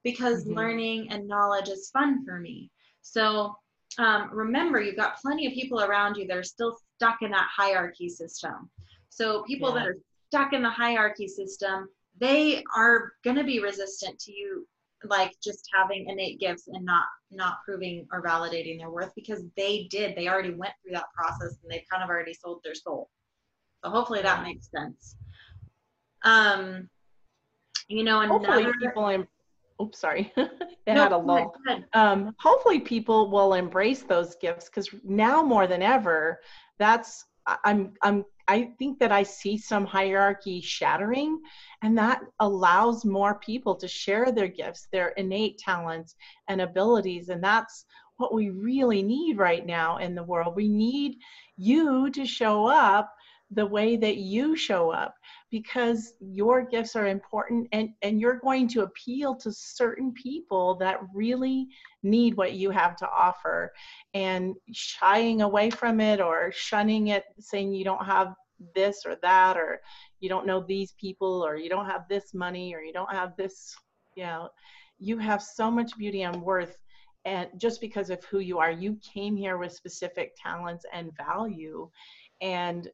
Because 0.03 0.44
mm-hmm. 0.44 0.57
learning 0.57 1.09
and 1.11 1.29
knowledge 1.29 1.68
is 1.68 1.90
fun 1.90 2.24
for 2.24 2.40
me. 2.40 2.70
So 3.03 3.55
um, 3.98 4.31
remember, 4.33 4.81
you've 4.81 4.96
got 4.96 5.20
plenty 5.20 5.46
of 5.46 5.53
people 5.53 5.81
around 5.81 6.16
you 6.16 6.27
that 6.27 6.37
are 6.37 6.42
still 6.42 6.77
stuck 6.96 7.22
in 7.22 7.31
that 7.31 7.48
hierarchy 7.55 8.09
system. 8.09 8.70
So 9.09 9.44
people 9.44 9.68
yeah. 9.70 9.81
that 9.81 9.88
are 9.88 9.96
stuck 10.29 10.53
in 10.53 10.62
the 10.62 10.70
hierarchy 10.70 11.29
system, 11.29 11.88
they 12.20 12.64
are 12.77 13.12
going 13.22 13.37
to 13.37 13.44
be 13.44 13.61
resistant 13.61 14.18
to 14.20 14.33
you 14.33 14.66
like 15.09 15.33
just 15.42 15.68
having 15.74 16.09
innate 16.09 16.40
gifts 16.40 16.68
and 16.68 16.85
not 16.85 17.05
not 17.31 17.59
proving 17.64 18.07
or 18.12 18.22
validating 18.22 18.79
their 18.79 18.90
worth 18.90 19.12
because 19.14 19.42
they 19.57 19.87
did 19.90 20.16
they 20.16 20.29
already 20.29 20.55
went 20.55 20.72
through 20.83 20.92
that 20.92 21.12
process 21.14 21.59
and 21.62 21.70
they've 21.70 21.88
kind 21.90 22.03
of 22.03 22.09
already 22.09 22.33
sold 22.33 22.61
their 22.64 22.74
soul 22.74 23.11
so 23.83 23.90
hopefully 23.90 24.22
that 24.22 24.42
makes 24.42 24.70
sense 24.70 25.16
um 26.22 26.88
you 27.88 28.05
know, 28.05 28.20
another, 28.20 28.47
hopefully 28.47 28.73
people. 28.81 29.09
Em- 29.09 29.29
Oops, 29.83 29.99
sorry. 29.99 30.33
they 30.37 30.94
no, 30.94 31.03
had 31.03 31.12
a 31.12 31.16
lull. 31.16 31.55
Um, 31.94 32.35
hopefully 32.38 32.81
people 32.81 33.31
will 33.31 33.55
embrace 33.55 34.03
those 34.03 34.37
gifts 34.37 34.66
because 34.66 34.88
now 35.03 35.42
more 35.42 35.66
than 35.66 35.83
ever, 35.83 36.40
that's 36.79 37.25
I'm 37.64 37.94
I'm 38.03 38.25
I 38.47 38.73
think 38.79 38.99
that 38.99 39.11
I 39.11 39.23
see 39.23 39.57
some 39.57 39.85
hierarchy 39.85 40.61
shattering, 40.61 41.40
and 41.83 41.97
that 41.99 42.20
allows 42.40 43.05
more 43.05 43.38
people 43.38 43.75
to 43.77 43.88
share 43.88 44.31
their 44.31 44.49
gifts, 44.49 44.87
their 44.92 45.09
innate 45.11 45.59
talents 45.59 46.14
and 46.49 46.61
abilities, 46.61 47.29
and 47.29 47.42
that's 47.42 47.87
what 48.16 48.35
we 48.35 48.51
really 48.51 49.03
need 49.03 49.38
right 49.38 49.66
now 49.66 49.97
in 49.97 50.14
the 50.14 50.23
world. 50.23 50.55
We 50.55 50.68
need 50.68 51.16
you 51.57 52.11
to 52.11 52.25
show 52.25 52.66
up 52.66 53.13
the 53.50 53.66
way 53.66 53.96
that 53.96 54.16
you 54.16 54.57
show 54.57 54.90
up 54.90 55.14
because 55.50 56.14
your 56.20 56.62
gifts 56.62 56.96
are 56.96 57.07
important 57.07 57.68
and, 57.72 57.90
and 58.02 58.20
you're 58.20 58.40
going 58.40 58.66
to 58.66 58.83
appeal 58.83 59.35
to 59.35 59.52
certain 59.52 60.12
people 60.12 60.74
that 60.76 60.98
really 61.14 61.68
need 62.02 62.37
what 62.37 62.54
you 62.54 62.70
have 62.70 62.96
to 62.96 63.09
offer. 63.09 63.72
And 64.14 64.54
shying 64.72 65.42
away 65.42 65.70
from 65.70 66.00
it 66.00 66.20
or 66.20 66.50
shunning 66.52 67.09
it 67.09 67.24
saying 67.38 67.72
you 67.72 67.85
don't 67.85 68.04
have 68.04 68.35
this 68.74 69.04
or 69.04 69.16
that 69.22 69.57
or 69.57 69.80
you 70.20 70.28
don't 70.28 70.46
know 70.46 70.64
these 70.66 70.92
people 70.92 71.44
or 71.44 71.57
you 71.57 71.68
don't 71.68 71.87
have 71.87 72.09
this 72.09 72.35
money 72.35 72.74
or 72.74 72.80
you 72.80 72.92
don't 72.92 73.11
have 73.11 73.37
this 73.37 73.74
you 74.16 74.22
know 74.22 74.48
you 74.98 75.18
have 75.18 75.42
so 75.42 75.70
much 75.70 75.96
beauty 75.98 76.22
and 76.22 76.40
worth. 76.40 76.76
And 77.24 77.48
just 77.57 77.80
because 77.80 78.11
of 78.11 78.22
who 78.24 78.38
you 78.38 78.59
are 78.59 78.70
you 78.70 78.98
came 79.02 79.37
here 79.37 79.59
with 79.59 79.72
specific 79.72 80.33
talents 80.40 80.85
and 80.92 81.16
value. 81.16 81.90
And 82.40 82.88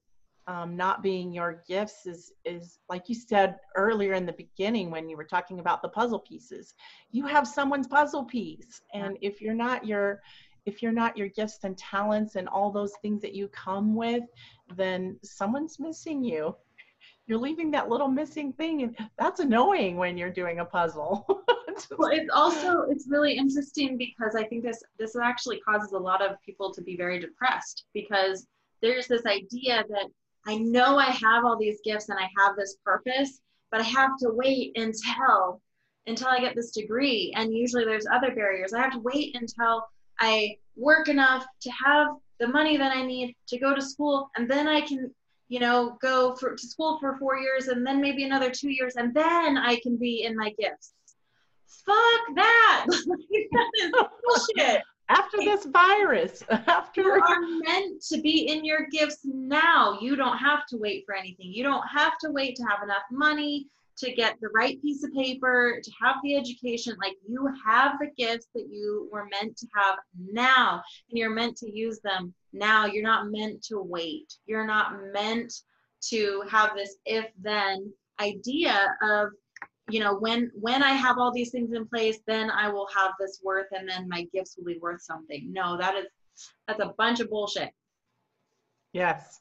um, 0.50 0.76
not 0.76 1.00
being 1.00 1.32
your 1.32 1.62
gifts 1.68 2.06
is 2.06 2.32
is 2.44 2.80
like 2.88 3.08
you 3.08 3.14
said 3.14 3.60
earlier 3.76 4.14
in 4.14 4.26
the 4.26 4.32
beginning 4.32 4.90
when 4.90 5.08
you 5.08 5.16
were 5.16 5.24
talking 5.24 5.60
about 5.60 5.80
the 5.80 5.88
puzzle 5.88 6.18
pieces 6.18 6.74
you 7.12 7.24
have 7.24 7.46
someone's 7.46 7.86
puzzle 7.86 8.24
piece. 8.24 8.82
And 8.92 9.16
if 9.20 9.40
you're 9.40 9.54
not 9.54 9.86
your 9.86 10.20
if 10.66 10.82
you're 10.82 10.92
not 10.92 11.16
your 11.16 11.28
gifts 11.28 11.60
and 11.62 11.78
talents 11.78 12.34
and 12.34 12.48
all 12.48 12.72
those 12.72 12.92
things 13.00 13.22
that 13.22 13.32
you 13.32 13.46
come 13.48 13.94
with 13.94 14.24
then 14.74 15.16
someone's 15.22 15.78
missing 15.78 16.24
you. 16.24 16.56
You're 17.26 17.38
leaving 17.38 17.70
that 17.70 17.88
little 17.88 18.08
missing 18.08 18.52
thing 18.52 18.82
and 18.82 18.98
that's 19.16 19.38
annoying 19.38 19.98
when 19.98 20.18
you're 20.18 20.32
doing 20.32 20.58
a 20.58 20.64
puzzle. 20.64 21.26
Well 21.96 22.10
it's 22.12 22.28
also 22.34 22.82
it's 22.90 23.06
really 23.08 23.38
interesting 23.38 23.96
because 23.96 24.34
i 24.36 24.44
think 24.44 24.62
this 24.62 24.82
this 24.98 25.16
actually 25.16 25.60
causes 25.60 25.92
a 25.92 25.98
lot 25.98 26.20
of 26.20 26.36
people 26.44 26.74
to 26.74 26.82
be 26.82 26.94
very 26.94 27.18
depressed 27.18 27.84
because 27.94 28.46
there's 28.82 29.06
this 29.06 29.24
idea 29.24 29.82
that 29.88 30.06
I 30.46 30.56
know 30.56 30.98
I 30.98 31.06
have 31.10 31.44
all 31.44 31.58
these 31.58 31.80
gifts 31.84 32.08
and 32.08 32.18
I 32.18 32.28
have 32.38 32.56
this 32.56 32.76
purpose, 32.84 33.40
but 33.70 33.80
I 33.80 33.84
have 33.84 34.10
to 34.20 34.30
wait 34.30 34.76
until 34.76 35.60
until 36.06 36.28
I 36.28 36.40
get 36.40 36.56
this 36.56 36.72
degree. 36.72 37.32
And 37.36 37.54
usually 37.54 37.84
there's 37.84 38.06
other 38.12 38.34
barriers. 38.34 38.72
I 38.72 38.80
have 38.80 38.92
to 38.92 38.98
wait 38.98 39.36
until 39.36 39.86
I 40.18 40.56
work 40.76 41.08
enough 41.08 41.46
to 41.60 41.70
have 41.70 42.08
the 42.38 42.48
money 42.48 42.76
that 42.76 42.96
I 42.96 43.02
need 43.02 43.36
to 43.48 43.58
go 43.58 43.74
to 43.74 43.82
school, 43.82 44.30
and 44.36 44.50
then 44.50 44.66
I 44.66 44.80
can, 44.80 45.14
you 45.48 45.60
know, 45.60 45.98
go 46.00 46.34
for, 46.36 46.56
to 46.56 46.66
school 46.66 46.98
for 46.98 47.18
four 47.18 47.36
years, 47.36 47.68
and 47.68 47.86
then 47.86 48.00
maybe 48.00 48.24
another 48.24 48.50
two 48.50 48.70
years, 48.70 48.96
and 48.96 49.12
then 49.14 49.58
I 49.58 49.78
can 49.82 49.96
be 49.98 50.24
in 50.24 50.36
my 50.36 50.52
gifts. 50.58 50.94
Fuck 51.86 52.36
that! 52.36 52.86
that 52.88 53.70
is 53.78 53.92
bullshit 54.24 54.82
after 55.10 55.38
this 55.38 55.66
virus 55.66 56.42
after 56.50 57.02
you 57.02 57.10
are 57.10 57.40
meant 57.40 58.02
to 58.02 58.20
be 58.20 58.48
in 58.48 58.64
your 58.64 58.86
gifts 58.90 59.18
now. 59.24 59.98
You 60.00 60.16
don't 60.16 60.38
have 60.38 60.66
to 60.66 60.76
wait 60.76 61.04
for 61.04 61.14
anything. 61.14 61.52
You 61.52 61.64
don't 61.64 61.86
have 61.86 62.16
to 62.18 62.30
wait 62.30 62.56
to 62.56 62.62
have 62.64 62.82
enough 62.82 63.02
money 63.10 63.66
to 63.98 64.12
get 64.12 64.36
the 64.40 64.48
right 64.54 64.80
piece 64.80 65.04
of 65.04 65.12
paper 65.12 65.80
to 65.82 65.90
have 66.00 66.16
the 66.22 66.36
education. 66.36 66.96
Like 67.02 67.16
you 67.28 67.48
have 67.66 67.98
the 67.98 68.10
gifts 68.16 68.46
that 68.54 68.68
you 68.70 69.08
were 69.12 69.28
meant 69.30 69.56
to 69.58 69.66
have 69.74 69.96
now 70.16 70.82
and 71.10 71.18
you're 71.18 71.30
meant 71.30 71.56
to 71.58 71.70
use 71.70 72.00
them 72.00 72.32
now. 72.52 72.86
You're 72.86 73.02
not 73.02 73.30
meant 73.30 73.62
to 73.64 73.80
wait. 73.80 74.32
You're 74.46 74.66
not 74.66 74.94
meant 75.12 75.52
to 76.08 76.42
have 76.48 76.74
this 76.74 76.96
if 77.04 77.26
then 77.42 77.92
idea 78.20 78.96
of 79.02 79.30
you 79.90 80.00
know 80.00 80.16
when 80.16 80.50
when 80.54 80.82
i 80.82 80.92
have 80.92 81.18
all 81.18 81.32
these 81.32 81.50
things 81.50 81.72
in 81.72 81.86
place 81.86 82.18
then 82.26 82.50
i 82.50 82.68
will 82.68 82.88
have 82.94 83.12
this 83.18 83.40
worth 83.42 83.66
and 83.72 83.88
then 83.88 84.08
my 84.08 84.26
gifts 84.32 84.56
will 84.56 84.64
be 84.64 84.78
worth 84.78 85.02
something. 85.02 85.52
No 85.52 85.76
that 85.78 85.94
is 85.96 86.06
that's 86.66 86.80
a 86.80 86.94
bunch 86.96 87.20
of 87.20 87.28
bullshit. 87.28 87.70
Yes. 88.92 89.40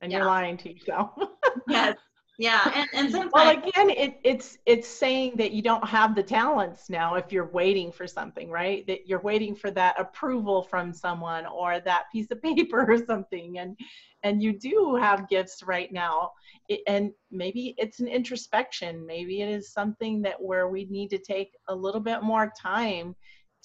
And 0.00 0.10
yeah. 0.10 0.18
you're 0.18 0.26
lying 0.26 0.56
to 0.58 0.72
yourself. 0.72 1.10
Yes 1.68 1.96
yeah 2.38 2.70
and, 2.74 2.88
and 2.94 3.10
sometimes 3.10 3.32
well 3.32 3.50
again 3.50 3.90
it, 3.90 4.18
it's 4.24 4.58
it's 4.64 4.88
saying 4.88 5.32
that 5.36 5.50
you 5.50 5.60
don't 5.60 5.86
have 5.86 6.14
the 6.14 6.22
talents 6.22 6.88
now 6.88 7.16
if 7.16 7.32
you're 7.32 7.50
waiting 7.50 7.92
for 7.92 8.06
something 8.06 8.48
right? 8.50 8.86
That 8.86 9.06
you're 9.06 9.20
waiting 9.20 9.54
for 9.54 9.70
that 9.72 9.98
approval 10.00 10.62
from 10.62 10.92
someone 10.92 11.46
or 11.46 11.80
that 11.80 12.04
piece 12.12 12.30
of 12.30 12.42
paper 12.42 12.90
or 12.90 13.04
something 13.04 13.58
and 13.58 13.76
and 14.24 14.42
you 14.42 14.58
do 14.58 14.96
have 15.00 15.28
gifts 15.28 15.62
right 15.62 15.92
now. 15.92 16.32
It, 16.68 16.80
and 16.86 17.12
maybe 17.30 17.74
it's 17.78 18.00
an 18.00 18.08
introspection. 18.08 19.06
Maybe 19.06 19.42
it 19.42 19.48
is 19.48 19.72
something 19.72 20.22
that 20.22 20.40
where 20.40 20.68
we 20.68 20.86
need 20.86 21.10
to 21.10 21.18
take 21.18 21.52
a 21.68 21.74
little 21.74 22.00
bit 22.00 22.22
more 22.22 22.52
time 22.60 23.14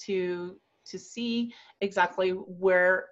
to 0.06 0.56
to 0.86 1.00
see 1.00 1.54
exactly 1.82 2.32
where 2.32 3.08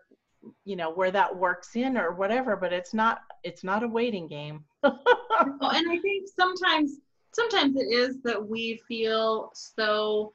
you 0.65 0.76
know 0.76 0.91
where 0.91 1.12
that 1.12 1.36
works 1.36 1.76
in 1.76 1.95
or 1.95 2.13
whatever 2.15 2.56
but 2.56 2.74
it's 2.74 2.95
not 2.95 3.19
it's 3.43 3.63
not 3.63 3.84
a 3.84 3.88
waiting 3.88 4.28
game 4.28 4.65
well, 4.84 5.72
and 5.72 5.91
i 5.91 5.98
think 6.02 6.28
sometimes 6.36 6.98
sometimes 7.34 7.76
it 7.76 7.91
is 7.91 8.22
that 8.22 8.46
we 8.46 8.82
feel 8.88 9.52
so 9.54 10.34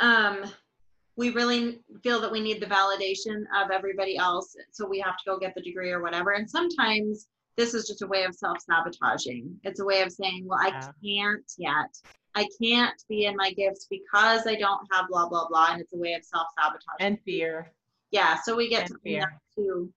um 0.00 0.44
we 1.16 1.30
really 1.30 1.80
feel 2.02 2.20
that 2.20 2.32
we 2.32 2.40
need 2.40 2.60
the 2.60 2.66
validation 2.66 3.42
of 3.62 3.70
everybody 3.70 4.16
else 4.16 4.56
so 4.70 4.86
we 4.86 4.98
have 4.98 5.16
to 5.16 5.22
go 5.26 5.38
get 5.38 5.54
the 5.54 5.60
degree 5.60 5.90
or 5.90 6.00
whatever. 6.00 6.30
And 6.32 6.48
sometimes 6.48 7.28
this 7.56 7.74
is 7.74 7.86
just 7.86 8.02
a 8.02 8.06
way 8.06 8.24
of 8.24 8.34
self-sabotaging. 8.34 9.60
It's 9.62 9.80
a 9.80 9.84
way 9.84 10.00
of 10.02 10.10
saying 10.10 10.46
well 10.46 10.58
yeah. 10.66 10.78
i 10.78 11.06
can't 11.06 11.52
yet. 11.58 11.98
I 12.34 12.48
can't 12.62 13.04
be 13.10 13.26
in 13.26 13.36
my 13.36 13.52
gifts 13.52 13.86
because 13.90 14.46
i 14.46 14.54
don't 14.54 14.80
have 14.90 15.06
blah 15.08 15.28
blah 15.28 15.48
blah 15.48 15.68
and 15.72 15.80
it's 15.80 15.92
a 15.92 15.98
way 15.98 16.14
of 16.14 16.24
self-sabotage 16.24 17.00
and 17.00 17.18
fear. 17.24 17.70
Yeah 18.10 18.38
so 18.42 18.56
we 18.56 18.68
get 18.68 18.82
and 18.82 18.90
to 18.90 18.98
fear. 19.04 19.20
that 19.20 19.62
too 19.62 19.92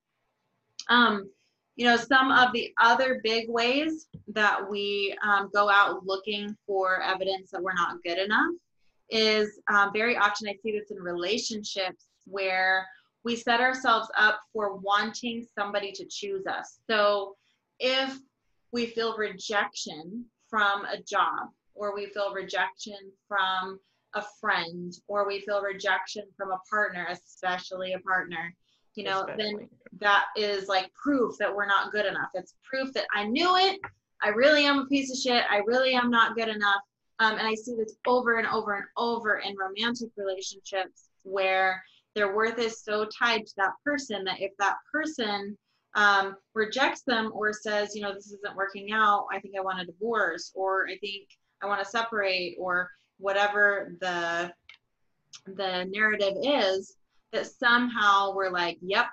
um 0.89 1.29
you 1.75 1.85
know 1.85 1.97
some 1.97 2.31
of 2.31 2.53
the 2.53 2.73
other 2.79 3.19
big 3.23 3.49
ways 3.49 4.07
that 4.27 4.69
we 4.69 5.15
um, 5.23 5.49
go 5.53 5.69
out 5.69 6.05
looking 6.05 6.55
for 6.65 7.01
evidence 7.01 7.51
that 7.51 7.61
we're 7.61 7.73
not 7.73 8.01
good 8.03 8.17
enough 8.17 8.51
is 9.09 9.59
um, 9.69 9.91
very 9.93 10.17
often 10.17 10.47
I 10.47 10.55
see 10.63 10.71
this 10.71 10.91
in 10.91 10.97
relationships 10.97 12.07
where 12.25 12.88
we 13.23 13.35
set 13.35 13.59
ourselves 13.59 14.07
up 14.17 14.39
for 14.53 14.75
wanting 14.77 15.45
somebody 15.57 15.91
to 15.91 16.05
choose 16.05 16.45
us. 16.47 16.79
So 16.89 17.35
if 17.79 18.17
we 18.71 18.88
feel 18.88 19.17
rejection 19.17 20.25
from 20.49 20.85
a 20.85 21.01
job, 21.01 21.49
or 21.73 21.93
we 21.93 22.05
feel 22.07 22.33
rejection 22.33 22.97
from 23.27 23.79
a 24.13 24.23
friend, 24.39 24.93
or 25.07 25.27
we 25.27 25.41
feel 25.41 25.61
rejection 25.61 26.23
from 26.38 26.51
a 26.51 26.59
partner, 26.69 27.07
especially 27.09 27.93
a 27.93 27.99
partner, 27.99 28.53
you 28.95 29.03
know, 29.03 29.21
especially. 29.21 29.53
then 29.53 29.69
that 29.99 30.25
is 30.36 30.67
like 30.67 30.91
proof 30.93 31.38
that 31.38 31.53
we're 31.53 31.67
not 31.67 31.91
good 31.91 32.05
enough. 32.05 32.29
It's 32.34 32.55
proof 32.63 32.93
that 32.93 33.05
I 33.13 33.25
knew 33.25 33.55
it. 33.55 33.79
I 34.21 34.29
really 34.29 34.65
am 34.65 34.79
a 34.79 34.86
piece 34.86 35.12
of 35.12 35.17
shit. 35.17 35.43
I 35.49 35.58
really 35.65 35.93
am 35.93 36.10
not 36.10 36.36
good 36.36 36.49
enough. 36.49 36.81
Um, 37.19 37.38
and 37.38 37.47
I 37.47 37.53
see 37.55 37.75
this 37.75 37.95
over 38.05 38.38
and 38.39 38.47
over 38.47 38.75
and 38.75 38.86
over 38.97 39.38
in 39.39 39.55
romantic 39.58 40.10
relationships 40.17 41.10
where 41.23 41.81
their 42.13 42.36
worth 42.36 42.60
is 42.60 42.81
so 42.81 43.05
tied 43.05 43.45
to 43.45 43.53
that 43.58 43.71
person 43.84 44.23
that 44.25 44.41
if 44.41 44.51
that 44.58 44.75
person 44.91 45.58
um, 45.95 46.36
rejects 46.53 47.03
them 47.03 47.31
or 47.34 47.53
says, 47.53 47.95
you 47.95 48.01
know, 48.01 48.13
this 48.13 48.27
isn't 48.27 48.55
working 48.55 48.91
out, 48.91 49.27
I 49.31 49.39
think 49.39 49.55
I 49.58 49.62
want 49.62 49.81
a 49.81 49.86
divorce, 49.86 50.51
or 50.55 50.88
I 50.88 50.97
think 50.97 51.27
I 51.62 51.67
want 51.67 51.81
to 51.84 51.89
separate, 51.89 52.58
or 52.60 52.89
whatever 53.17 53.93
the 54.01 54.51
the 55.45 55.86
narrative 55.89 56.34
is, 56.43 56.97
that 57.35 57.47
somehow 57.47 58.33
we're 58.33 58.49
like, 58.49 58.77
yep, 58.81 59.07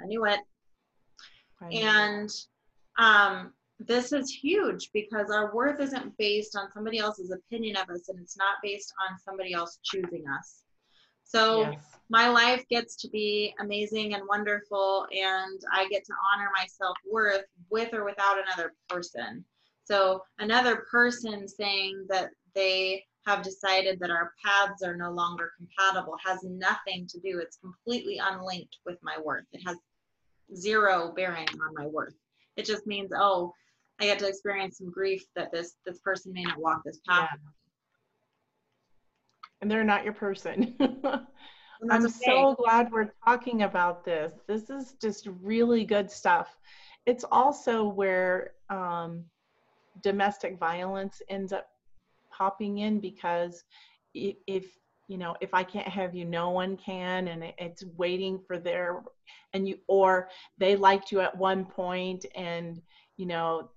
I 0.00 0.06
knew 0.06 0.24
it. 0.24 0.40
I 1.60 1.68
and 1.68 2.30
um, 2.98 3.52
this 3.78 4.12
is 4.12 4.30
huge 4.30 4.90
because 4.92 5.30
our 5.30 5.54
worth 5.54 5.80
isn't 5.80 6.16
based 6.16 6.56
on 6.56 6.70
somebody 6.72 6.98
else's 6.98 7.32
opinion 7.32 7.76
of 7.76 7.90
us 7.90 8.08
and 8.08 8.18
it's 8.20 8.36
not 8.36 8.56
based 8.62 8.92
on 9.08 9.18
somebody 9.18 9.52
else 9.52 9.78
choosing 9.82 10.24
us. 10.38 10.62
So 11.24 11.62
yes. 11.62 11.82
my 12.10 12.28
life 12.28 12.64
gets 12.68 12.96
to 12.96 13.08
be 13.08 13.54
amazing 13.58 14.14
and 14.14 14.22
wonderful 14.28 15.06
and 15.12 15.60
I 15.72 15.88
get 15.88 16.04
to 16.04 16.12
honor 16.32 16.48
my 16.56 16.64
self-worth 16.66 17.44
with 17.70 17.92
or 17.92 18.04
without 18.04 18.36
another 18.38 18.72
person. 18.88 19.44
So 19.84 20.22
another 20.38 20.86
person 20.90 21.48
saying 21.48 22.06
that 22.08 22.30
they 22.54 23.04
have 23.26 23.42
decided 23.42 23.98
that 24.00 24.10
our 24.10 24.32
paths 24.44 24.82
are 24.82 24.96
no 24.96 25.10
longer 25.10 25.52
compatible 25.56 26.16
has 26.24 26.40
nothing 26.44 27.06
to 27.08 27.18
do. 27.20 27.38
It's 27.38 27.56
completely 27.56 28.20
unlinked 28.22 28.76
with 28.84 28.98
my 29.02 29.16
worth. 29.24 29.46
It 29.52 29.62
has 29.66 29.76
zero 30.54 31.12
bearing 31.16 31.48
on 31.48 31.74
my 31.74 31.86
worth. 31.86 32.14
It 32.56 32.66
just 32.66 32.86
means, 32.86 33.10
oh, 33.16 33.52
I 34.00 34.04
get 34.04 34.18
to 34.18 34.28
experience 34.28 34.78
some 34.78 34.90
grief 34.90 35.24
that 35.36 35.52
this 35.52 35.74
this 35.86 35.98
person 36.00 36.32
may 36.32 36.42
not 36.42 36.58
walk 36.58 36.82
this 36.84 37.00
path. 37.08 37.30
Yeah. 37.32 37.50
And 39.62 39.70
they're 39.70 39.84
not 39.84 40.04
your 40.04 40.12
person. 40.12 40.74
I'm 41.90 42.04
okay. 42.04 42.12
so 42.24 42.54
glad 42.54 42.92
we're 42.92 43.12
talking 43.24 43.62
about 43.62 44.04
this. 44.04 44.32
This 44.46 44.70
is 44.70 44.94
just 45.00 45.28
really 45.42 45.84
good 45.84 46.10
stuff. 46.10 46.56
It's 47.06 47.24
also 47.30 47.84
where 47.84 48.52
um, 48.70 49.24
domestic 50.02 50.58
violence 50.58 51.20
ends 51.28 51.52
up 51.52 51.68
popping 52.36 52.78
in 52.78 53.00
because 53.00 53.64
if 54.14 54.64
you 55.08 55.18
know 55.18 55.34
if 55.40 55.52
i 55.52 55.62
can't 55.62 55.88
have 55.88 56.14
you 56.14 56.24
no 56.24 56.50
one 56.50 56.76
can 56.76 57.28
and 57.28 57.44
it's 57.58 57.84
waiting 57.96 58.38
for 58.46 58.58
their 58.58 59.02
and 59.52 59.68
you 59.68 59.76
or 59.86 60.28
they 60.58 60.76
liked 60.76 61.12
you 61.12 61.20
at 61.20 61.36
one 61.36 61.64
point 61.64 62.24
and 62.34 62.80
you 63.16 63.26
know 63.26 63.68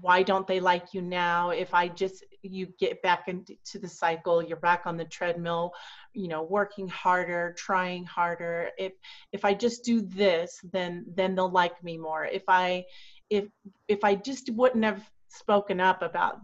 why 0.00 0.22
don't 0.22 0.46
they 0.46 0.60
like 0.60 0.94
you 0.94 1.02
now? 1.02 1.50
If 1.50 1.74
i 1.74 1.88
just 1.88 2.24
you 2.42 2.68
get 2.78 3.02
back 3.02 3.28
into 3.28 3.78
the 3.78 3.88
cycle 3.88 4.42
you're 4.42 4.56
back 4.56 4.82
on 4.86 4.96
the 4.96 5.04
treadmill 5.04 5.72
you 6.14 6.28
know 6.28 6.42
working 6.42 6.88
harder 6.88 7.54
trying 7.56 8.04
harder. 8.04 8.70
If 8.78 8.92
if 9.32 9.44
i 9.44 9.52
just 9.54 9.84
do 9.84 10.00
this 10.00 10.58
then 10.72 11.04
then 11.14 11.34
they'll 11.34 11.50
like 11.50 11.82
me 11.84 11.98
more. 11.98 12.24
If 12.24 12.44
i 12.48 12.84
if 13.30 13.46
if 13.88 14.04
I 14.04 14.14
just 14.14 14.50
wouldn't 14.52 14.84
have 14.84 15.02
spoken 15.28 15.80
up 15.80 16.02
about 16.02 16.40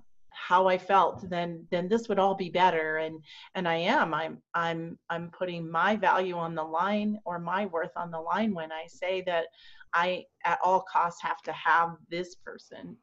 how 0.49 0.67
I 0.67 0.79
felt, 0.79 1.29
then 1.29 1.67
then 1.71 1.89
this 1.89 2.09
would 2.09 2.19
all 2.19 2.35
be 2.35 2.51
better. 2.51 2.97
And 2.99 3.23
and 3.55 3.69
I 3.69 3.77
am. 3.77 4.15
I'm 4.15 4.43
I'm 4.55 4.99
I'm 5.11 5.31
putting 5.31 5.71
my 5.71 5.97
value 5.97 6.37
on 6.37 6.55
the 6.55 6.65
line 6.65 7.19
or 7.25 7.39
my 7.39 7.67
worth 7.67 7.93
on 7.97 8.11
the 8.11 8.21
line 8.21 8.55
when 8.55 8.73
I 8.73 8.87
say 8.87 9.23
that 9.27 9.47
I 9.93 10.25
at 10.45 10.59
all 10.65 10.85
costs 10.91 11.23
have 11.23 11.43
to 11.43 11.53
have 11.53 11.97
this 12.09 12.37
person 12.37 12.97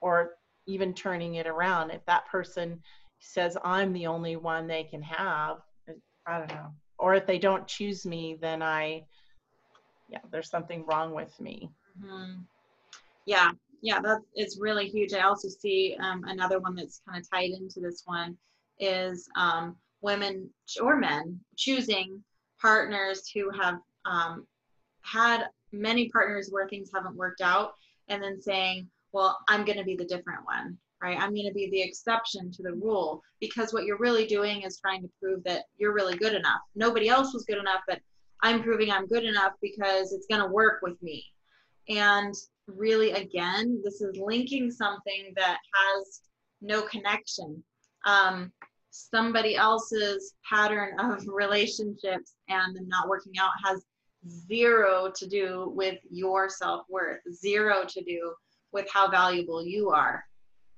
or 0.00 0.32
even 0.66 0.94
turning 0.94 1.34
it 1.34 1.46
around. 1.46 1.90
If 1.90 2.04
that 2.06 2.26
person 2.26 2.80
says 3.18 3.56
I'm 3.64 3.92
the 3.92 4.06
only 4.06 4.36
one 4.36 4.66
they 4.66 4.84
can 4.84 5.02
have, 5.02 5.58
I 6.26 6.38
don't 6.38 6.48
know. 6.48 6.72
Or 6.98 7.14
if 7.14 7.26
they 7.26 7.38
don't 7.38 7.66
choose 7.66 8.06
me, 8.06 8.38
then 8.40 8.62
I 8.62 9.04
yeah, 10.08 10.20
there's 10.30 10.50
something 10.50 10.84
wrong 10.86 11.12
with 11.12 11.38
me. 11.40 11.70
Mm-hmm. 11.98 12.42
Yeah, 13.26 13.52
yeah, 13.84 14.00
that 14.00 14.22
is 14.34 14.58
really 14.58 14.88
huge. 14.88 15.12
I 15.12 15.20
also 15.20 15.46
see 15.46 15.94
um, 16.00 16.24
another 16.24 16.58
one 16.58 16.74
that's 16.74 17.02
kind 17.06 17.20
of 17.20 17.30
tied 17.30 17.50
into 17.50 17.80
this 17.80 18.02
one 18.06 18.34
is 18.78 19.28
um, 19.36 19.76
women 20.00 20.48
or 20.80 20.96
men 20.96 21.38
choosing 21.58 22.24
partners 22.58 23.28
who 23.34 23.50
have 23.50 23.74
um, 24.06 24.46
had 25.02 25.48
many 25.70 26.08
partners 26.08 26.48
where 26.50 26.66
things 26.66 26.90
haven't 26.94 27.14
worked 27.14 27.42
out 27.42 27.74
and 28.08 28.22
then 28.22 28.40
saying, 28.40 28.88
well, 29.12 29.36
I'm 29.48 29.66
going 29.66 29.76
to 29.76 29.84
be 29.84 29.96
the 29.96 30.06
different 30.06 30.46
one, 30.46 30.78
right? 31.02 31.18
I'm 31.18 31.34
going 31.34 31.46
to 31.46 31.52
be 31.52 31.68
the 31.68 31.82
exception 31.82 32.50
to 32.52 32.62
the 32.62 32.72
rule 32.72 33.22
because 33.38 33.74
what 33.74 33.84
you're 33.84 33.98
really 33.98 34.24
doing 34.24 34.62
is 34.62 34.80
trying 34.80 35.02
to 35.02 35.10
prove 35.20 35.44
that 35.44 35.64
you're 35.76 35.92
really 35.92 36.16
good 36.16 36.32
enough. 36.32 36.62
Nobody 36.74 37.10
else 37.10 37.34
was 37.34 37.44
good 37.44 37.58
enough, 37.58 37.82
but 37.86 38.00
I'm 38.42 38.62
proving 38.62 38.90
I'm 38.90 39.06
good 39.06 39.24
enough 39.24 39.52
because 39.60 40.14
it's 40.14 40.26
going 40.26 40.40
to 40.40 40.50
work 40.50 40.80
with 40.80 40.96
me. 41.02 41.22
And 41.90 42.34
really, 42.66 43.12
again, 43.12 43.80
this 43.84 44.00
is 44.00 44.16
linking 44.16 44.70
something 44.70 45.32
that 45.36 45.58
has 45.74 46.20
no 46.60 46.82
connection. 46.82 47.62
Um, 48.06 48.52
somebody 48.90 49.56
else's 49.56 50.34
pattern 50.48 50.98
of 50.98 51.24
relationships 51.26 52.34
and 52.48 52.76
them 52.76 52.88
not 52.88 53.08
working 53.08 53.32
out 53.38 53.50
has 53.64 53.84
zero 54.48 55.12
to 55.14 55.26
do 55.26 55.72
with 55.74 55.98
your 56.10 56.48
self 56.48 56.86
worth, 56.88 57.20
zero 57.32 57.84
to 57.88 58.02
do 58.02 58.34
with 58.72 58.88
how 58.90 59.10
valuable 59.10 59.64
you 59.64 59.90
are. 59.90 60.24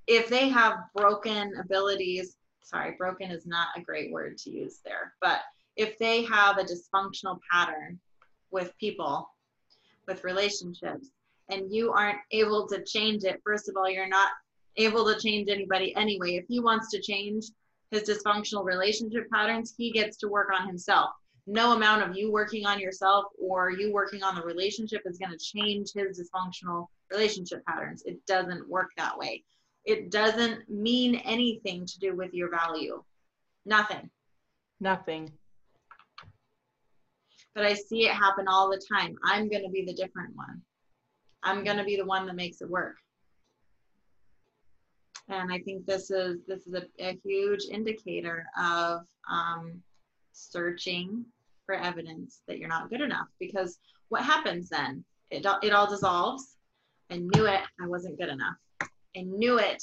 If 0.07 0.29
they 0.29 0.49
have 0.49 0.79
broken 0.95 1.53
abilities, 1.59 2.37
sorry, 2.63 2.95
broken 2.99 3.31
is 3.31 3.47
not 3.47 3.69
a 3.77 3.81
great 3.81 4.13
word 4.13 4.39
to 4.39 4.51
use 4.51 4.81
there, 4.85 5.15
but 5.21 5.41
if 5.77 5.99
they 5.99 6.25
have 6.25 6.59
a 6.59 6.65
dysfunctional 6.65 7.39
pattern 7.51 7.99
with 8.51 8.77
people, 8.79 9.29
with 10.07 10.25
relationships, 10.25 11.11
and 11.49 11.73
you 11.73 11.93
aren't 11.93 12.19
able 12.31 12.67
to 12.69 12.83
change 12.85 13.25
it, 13.25 13.41
first 13.45 13.69
of 13.69 13.77
all, 13.77 13.89
you're 13.89 14.09
not 14.09 14.31
able 14.77 15.05
to 15.07 15.19
change 15.19 15.49
anybody 15.49 15.95
anyway. 15.97 16.35
If 16.35 16.45
he 16.49 16.61
wants 16.61 16.91
to 16.91 17.01
change 17.01 17.47
his 17.91 18.03
dysfunctional 18.03 18.65
relationship 18.65 19.31
patterns, 19.31 19.75
he 19.77 19.93
gets 19.93 20.17
to 20.19 20.29
work 20.29 20.49
on 20.53 20.67
himself. 20.67 21.11
No 21.47 21.73
amount 21.73 22.03
of 22.03 22.17
you 22.17 22.33
working 22.33 22.67
on 22.67 22.81
yourself 22.81 23.27
or 23.41 23.71
you 23.71 23.93
working 23.93 24.23
on 24.23 24.35
the 24.35 24.43
relationship 24.43 25.03
is 25.07 25.19
going 25.19 25.31
to 25.31 25.39
change 25.39 25.93
his 25.95 26.21
dysfunctional 26.21 26.87
relationship 27.13 27.65
patterns. 27.67 28.03
It 28.05 28.19
doesn't 28.27 28.69
work 28.69 28.91
that 28.97 29.17
way. 29.17 29.45
It 29.85 30.11
doesn't 30.11 30.69
mean 30.69 31.15
anything 31.17 31.87
to 31.87 31.99
do 32.01 32.17
with 32.17 32.35
your 32.35 32.51
value. 32.51 33.03
Nothing. 33.65 34.11
Nothing 34.81 35.31
but 37.57 37.65
I 37.65 37.73
see 37.73 38.05
it 38.05 38.13
happen 38.13 38.47
all 38.47 38.71
the 38.71 38.81
time. 38.93 39.17
I'm 39.25 39.49
going 39.49 39.65
to 39.65 39.71
be 39.71 39.85
the 39.85 39.95
different 39.95 40.37
one. 40.37 40.61
I'm 41.47 41.65
going 41.65 41.77
to 41.77 41.85
be 41.85 41.97
the 41.97 42.05
one 42.05 42.27
that 42.27 42.35
makes 42.35 42.61
it 42.61 42.69
work. 42.69 42.97
And 45.29 45.53
I 45.53 45.59
think 45.61 45.87
this 45.87 46.11
is 46.11 46.39
this 46.47 46.67
is 46.67 46.75
a, 46.75 46.85
a 47.01 47.19
huge 47.25 47.65
indicator 47.71 48.47
of 48.61 49.01
um, 49.31 49.83
searching 50.33 51.25
for 51.65 51.75
evidence 51.75 52.43
that 52.47 52.59
you're 52.59 52.69
not 52.69 52.91
good 52.91 53.01
enough. 53.01 53.29
Because 53.41 53.79
what 54.09 54.23
happens 54.23 54.69
then? 54.69 55.05
It 55.31 55.47
it 55.63 55.73
all 55.73 55.89
dissolves. 55.89 56.57
I 57.11 57.17
knew 57.17 57.47
it. 57.47 57.61
I 57.81 57.87
wasn't 57.87 58.19
good 58.19 58.29
enough. 58.29 58.57
I 59.17 59.23
knew 59.23 59.59
it. 59.59 59.83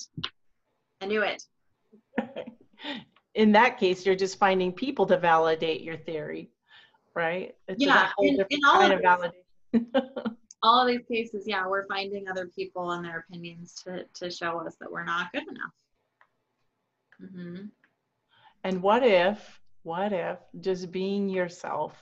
I 1.01 1.07
knew 1.07 1.23
it. 1.23 1.43
In 3.35 3.51
that 3.53 3.77
case, 3.77 4.05
you're 4.05 4.15
just 4.15 4.37
finding 4.37 4.71
people 4.71 5.05
to 5.07 5.17
validate 5.17 5.81
your 5.81 5.97
theory 5.97 6.49
right? 7.15 7.55
It's 7.67 7.83
yeah, 7.83 8.09
in, 8.19 8.43
in 8.49 8.59
all 8.65 8.81
of, 8.81 8.99
validation. 8.99 9.31
all 10.63 10.81
of 10.81 10.87
these 10.87 11.05
cases, 11.05 11.43
yeah, 11.45 11.67
we're 11.67 11.85
finding 11.87 12.27
other 12.27 12.47
people 12.47 12.91
and 12.91 13.05
their 13.05 13.25
opinions 13.27 13.75
to 13.83 14.05
to 14.15 14.31
show 14.31 14.59
us 14.65 14.75
that 14.79 14.91
we're 14.91 15.03
not 15.03 15.31
good 15.31 15.43
enough. 15.43 15.73
Mm-hmm. 17.21 17.65
And 18.63 18.81
what 18.81 19.03
if, 19.03 19.59
what 19.83 20.13
if 20.13 20.39
just 20.61 20.91
being 20.91 21.29
yourself, 21.29 21.93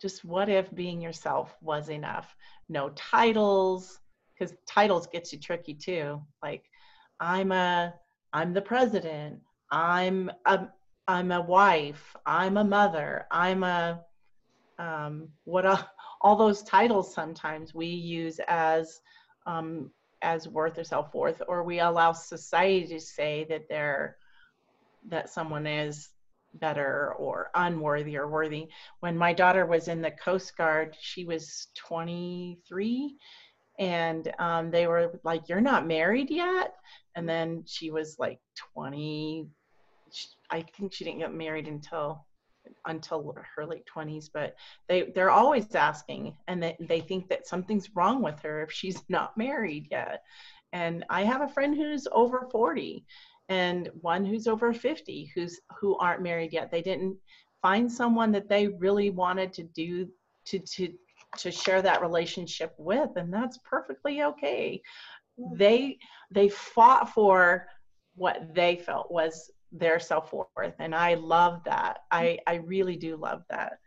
just 0.00 0.24
what 0.24 0.48
if 0.48 0.72
being 0.74 1.00
yourself 1.00 1.56
was 1.62 1.88
enough? 1.88 2.36
No 2.68 2.90
titles, 2.90 4.00
because 4.32 4.54
titles 4.68 5.06
gets 5.06 5.32
you 5.32 5.40
tricky 5.40 5.74
too. 5.74 6.22
Like, 6.42 6.64
I'm 7.18 7.50
a, 7.52 7.94
I'm 8.32 8.52
the 8.52 8.62
president. 8.62 9.40
I'm 9.70 10.30
a, 10.44 10.68
I'm 11.08 11.32
a 11.32 11.40
wife, 11.40 12.14
I'm 12.24 12.56
a 12.56 12.64
mother, 12.64 13.26
I'm 13.30 13.64
a 13.64 14.00
um, 14.78 15.28
what 15.44 15.64
a, 15.64 15.88
all 16.26 16.34
those 16.34 16.64
titles 16.64 17.14
sometimes 17.14 17.72
we 17.72 17.86
use 17.86 18.40
as 18.48 19.00
um, 19.46 19.92
as 20.22 20.48
worth 20.48 20.76
or 20.76 20.82
self 20.82 21.14
worth, 21.14 21.40
or 21.46 21.62
we 21.62 21.78
allow 21.78 22.10
society 22.10 22.84
to 22.84 22.98
say 23.00 23.46
that 23.48 23.68
they're 23.68 24.16
that 25.08 25.30
someone 25.30 25.68
is 25.68 26.08
better 26.54 27.14
or 27.16 27.52
unworthy 27.54 28.16
or 28.16 28.26
worthy. 28.26 28.66
When 28.98 29.16
my 29.16 29.32
daughter 29.32 29.66
was 29.66 29.86
in 29.86 30.02
the 30.02 30.10
Coast 30.10 30.56
Guard, 30.56 30.96
she 31.00 31.24
was 31.24 31.68
23, 31.76 33.14
and 33.78 34.32
um, 34.40 34.72
they 34.72 34.88
were 34.88 35.20
like, 35.22 35.48
"You're 35.48 35.60
not 35.60 35.86
married 35.86 36.28
yet," 36.28 36.74
and 37.14 37.28
then 37.28 37.62
she 37.68 37.92
was 37.92 38.18
like 38.18 38.40
20 38.74 39.46
I 40.50 40.64
think 40.76 40.92
she 40.92 41.04
didn't 41.04 41.20
get 41.20 41.32
married 41.32 41.68
until 41.68 42.26
until 42.86 43.34
her 43.54 43.66
late 43.66 43.84
20s 43.94 44.28
but 44.32 44.54
they 44.88 45.10
they're 45.14 45.30
always 45.30 45.74
asking 45.74 46.36
and 46.48 46.62
they, 46.62 46.76
they 46.80 47.00
think 47.00 47.28
that 47.28 47.46
something's 47.46 47.94
wrong 47.94 48.22
with 48.22 48.38
her 48.40 48.62
if 48.62 48.72
she's 48.72 49.02
not 49.08 49.36
married 49.36 49.88
yet. 49.90 50.22
And 50.72 51.04
i 51.10 51.22
have 51.22 51.42
a 51.42 51.48
friend 51.48 51.74
who's 51.76 52.06
over 52.12 52.48
40 52.50 53.04
and 53.48 53.90
one 54.00 54.24
who's 54.24 54.46
over 54.46 54.72
50 54.72 55.32
who's 55.34 55.60
who 55.78 55.96
aren't 55.98 56.22
married 56.22 56.52
yet. 56.52 56.70
They 56.70 56.82
didn't 56.82 57.16
find 57.62 57.90
someone 57.90 58.32
that 58.32 58.48
they 58.48 58.68
really 58.68 59.10
wanted 59.10 59.52
to 59.54 59.62
do 59.62 60.08
to 60.46 60.58
to 60.58 60.92
to 61.38 61.50
share 61.50 61.82
that 61.82 62.00
relationship 62.00 62.74
with 62.78 63.10
and 63.16 63.32
that's 63.32 63.58
perfectly 63.64 64.22
okay. 64.22 64.80
They 65.52 65.98
they 66.30 66.48
fought 66.48 67.10
for 67.10 67.66
what 68.16 68.54
they 68.54 68.76
felt 68.76 69.10
was 69.10 69.50
their 69.78 69.98
self-worth 69.98 70.74
and 70.78 70.94
i 70.94 71.14
love 71.14 71.62
that. 71.64 72.00
I 72.10 72.24
mm-hmm. 72.24 72.40
i 72.46 72.54
really 72.66 72.96
do 72.96 73.16
love 73.16 73.42
that. 73.50 73.78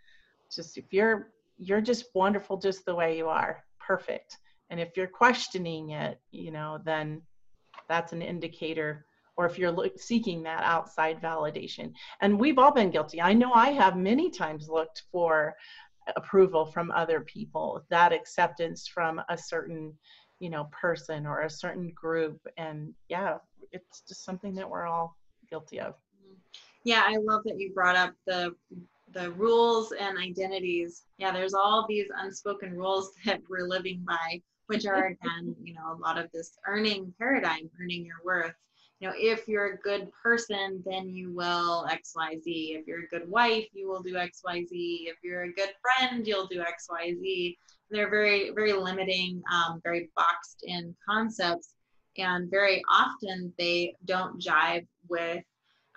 Just 0.54 0.78
if 0.78 0.86
you're 0.91 1.32
you're 1.58 1.82
just 1.82 2.06
wonderful 2.13 2.58
just 2.58 2.86
the 2.86 2.95
way 2.95 3.17
you 3.17 3.28
are 3.28 3.63
perfect. 3.80 4.38
And 4.69 4.80
if 4.80 4.95
you're 4.95 5.08
questioning 5.08 5.91
it 5.91 6.19
you 6.32 6.52
know 6.52 6.80
then 6.84 7.21
that's 7.88 8.13
an 8.13 8.21
indicator 8.21 9.06
or 9.38 9.45
if 9.45 9.58
you're 9.58 9.71
look, 9.71 9.97
seeking 9.97 10.43
that 10.43 10.63
outside 10.63 11.21
validation. 11.21 11.93
And 12.21 12.38
we've 12.38 12.60
all 12.60 12.73
been 12.73 12.91
guilty. 12.91 13.21
I 13.21 13.34
know 13.34 13.54
i 13.54 13.69
have 13.69 13.97
many 13.97 14.30
times 14.30 14.69
looked 14.69 15.04
for 15.12 15.56
approval 16.15 16.65
from 16.65 16.91
other 16.91 17.21
people 17.21 17.86
that 17.89 18.12
acceptance 18.12 18.88
from 18.88 19.21
a 19.30 19.38
certain 19.38 19.93
you 20.39 20.49
know 20.49 20.69
person 20.71 21.25
or 21.25 21.41
a 21.41 21.49
certain 21.49 21.91
group. 21.95 22.39
And 22.58 22.93
yeah 23.10 23.38
it's 23.71 24.02
just 24.08 24.25
something 24.25 24.56
that 24.56 24.69
we're 24.69 24.86
all 24.86 25.15
guilty 25.49 25.79
of. 25.79 25.95
Yeah, 26.83 27.03
I 27.05 27.17
love 27.17 27.43
that 27.45 27.59
you 27.59 27.73
brought 27.73 27.95
up 27.95 28.13
the 28.25 28.55
the 29.12 29.31
rules 29.31 29.91
and 29.91 30.17
identities. 30.17 31.03
Yeah, 31.17 31.31
there's 31.31 31.53
all 31.53 31.85
these 31.88 32.07
unspoken 32.15 32.73
rules 32.75 33.12
that 33.25 33.41
we're 33.49 33.67
living 33.67 34.03
by, 34.07 34.41
which 34.67 34.85
are 34.85 35.07
again, 35.23 35.55
you 35.63 35.73
know, 35.73 35.93
a 35.93 35.99
lot 35.99 36.17
of 36.17 36.31
this 36.31 36.57
earning 36.67 37.13
paradigm, 37.17 37.69
earning 37.81 38.05
your 38.05 38.17
worth. 38.23 38.53
You 38.99 39.07
know, 39.07 39.13
if 39.17 39.47
you're 39.47 39.73
a 39.73 39.77
good 39.77 40.09
person, 40.21 40.83
then 40.85 41.09
you 41.09 41.31
will 41.31 41.88
X, 41.89 42.13
Y, 42.17 42.38
Z. 42.43 42.77
If 42.77 42.85
you're 42.85 43.03
a 43.03 43.07
good 43.07 43.29
wife, 43.29 43.65
you 43.71 43.88
will 43.88 44.01
do 44.01 44.17
X, 44.17 44.41
Y, 44.43 44.65
Z. 44.65 45.07
If 45.09 45.17
you're 45.23 45.43
a 45.43 45.53
good 45.53 45.71
friend, 45.81 46.27
you'll 46.27 46.47
do 46.47 46.59
X, 46.59 46.88
Y, 46.89 47.15
Z. 47.17 47.57
They're 47.89 48.09
very, 48.09 48.51
very 48.51 48.73
limiting, 48.73 49.41
um, 49.51 49.79
very 49.83 50.09
boxed 50.17 50.63
in 50.63 50.93
concepts 51.07 51.75
and 52.19 52.49
very 52.49 52.83
often 52.91 53.53
they 53.57 53.95
don't 54.05 54.41
jive 54.41 54.85
with 55.09 55.43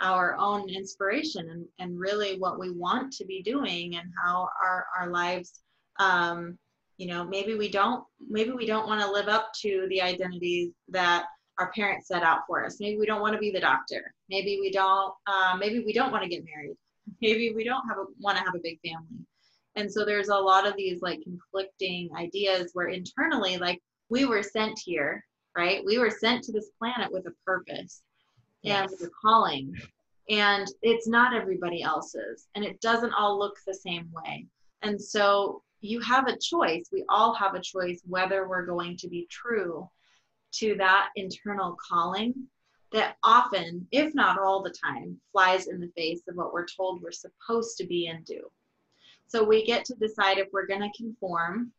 our 0.00 0.36
own 0.38 0.68
inspiration 0.68 1.50
and, 1.50 1.66
and 1.78 1.98
really 1.98 2.38
what 2.38 2.58
we 2.58 2.70
want 2.70 3.12
to 3.12 3.24
be 3.24 3.42
doing 3.42 3.96
and 3.96 4.08
how 4.24 4.48
our, 4.62 4.86
our 4.98 5.10
lives 5.10 5.60
um, 5.98 6.58
you 6.96 7.06
know 7.06 7.24
maybe 7.24 7.54
we 7.54 7.68
don't 7.68 8.04
maybe 8.28 8.50
we 8.50 8.66
don't 8.66 8.86
want 8.86 9.00
to 9.00 9.10
live 9.10 9.28
up 9.28 9.50
to 9.60 9.86
the 9.90 10.00
identities 10.00 10.72
that 10.88 11.26
our 11.58 11.70
parents 11.72 12.08
set 12.08 12.22
out 12.22 12.40
for 12.46 12.64
us. 12.64 12.78
Maybe 12.80 12.96
we 12.96 13.06
don't 13.06 13.20
want 13.20 13.34
to 13.34 13.38
be 13.38 13.50
the 13.50 13.60
doctor. 13.60 14.14
Maybe 14.30 14.58
we 14.60 14.70
don't 14.70 15.12
uh, 15.26 15.56
maybe 15.58 15.80
we 15.84 15.92
don't 15.92 16.10
want 16.10 16.22
to 16.24 16.28
get 16.28 16.44
married. 16.44 16.76
Maybe 17.20 17.52
we 17.52 17.64
don't 17.64 17.86
have 17.88 17.98
a, 17.98 18.04
want 18.20 18.38
to 18.38 18.44
have 18.44 18.54
a 18.54 18.60
big 18.62 18.78
family. 18.80 19.26
And 19.74 19.92
so 19.92 20.04
there's 20.04 20.28
a 20.28 20.36
lot 20.36 20.66
of 20.66 20.76
these 20.76 21.02
like 21.02 21.20
conflicting 21.22 22.10
ideas 22.16 22.70
where 22.74 22.88
internally 22.88 23.58
like 23.58 23.80
we 24.08 24.24
were 24.24 24.42
sent 24.42 24.78
here 24.84 25.24
right? 25.56 25.82
We 25.84 25.98
were 25.98 26.10
sent 26.10 26.44
to 26.44 26.52
this 26.52 26.70
planet 26.78 27.12
with 27.12 27.26
a 27.26 27.34
purpose 27.44 28.02
and 28.64 28.90
with 28.90 29.02
a 29.02 29.10
calling. 29.20 29.76
And 30.28 30.66
it's 30.82 31.08
not 31.08 31.34
everybody 31.34 31.82
else's 31.82 32.46
and 32.54 32.64
it 32.64 32.80
doesn't 32.80 33.12
all 33.12 33.38
look 33.38 33.56
the 33.66 33.74
same 33.74 34.08
way. 34.12 34.46
And 34.82 35.00
so 35.00 35.62
you 35.80 36.00
have 36.00 36.28
a 36.28 36.38
choice. 36.38 36.88
We 36.92 37.04
all 37.08 37.34
have 37.34 37.54
a 37.54 37.60
choice 37.60 38.00
whether 38.06 38.48
we're 38.48 38.66
going 38.66 38.96
to 38.98 39.08
be 39.08 39.26
true 39.30 39.88
to 40.52 40.76
that 40.76 41.08
internal 41.16 41.76
calling 41.88 42.34
that 42.92 43.16
often 43.24 43.86
if 43.90 44.14
not 44.14 44.38
all 44.38 44.62
the 44.62 44.70
time 44.70 45.18
flies 45.32 45.66
in 45.66 45.80
the 45.80 45.90
face 45.96 46.20
of 46.28 46.36
what 46.36 46.52
we're 46.52 46.66
told 46.66 47.02
we're 47.02 47.10
supposed 47.10 47.76
to 47.78 47.86
be 47.86 48.06
and 48.06 48.24
do. 48.24 48.42
So 49.26 49.42
we 49.42 49.64
get 49.64 49.84
to 49.86 49.94
decide 49.94 50.38
if 50.38 50.48
we're 50.52 50.66
going 50.66 50.82
to 50.82 50.96
conform 50.96 51.72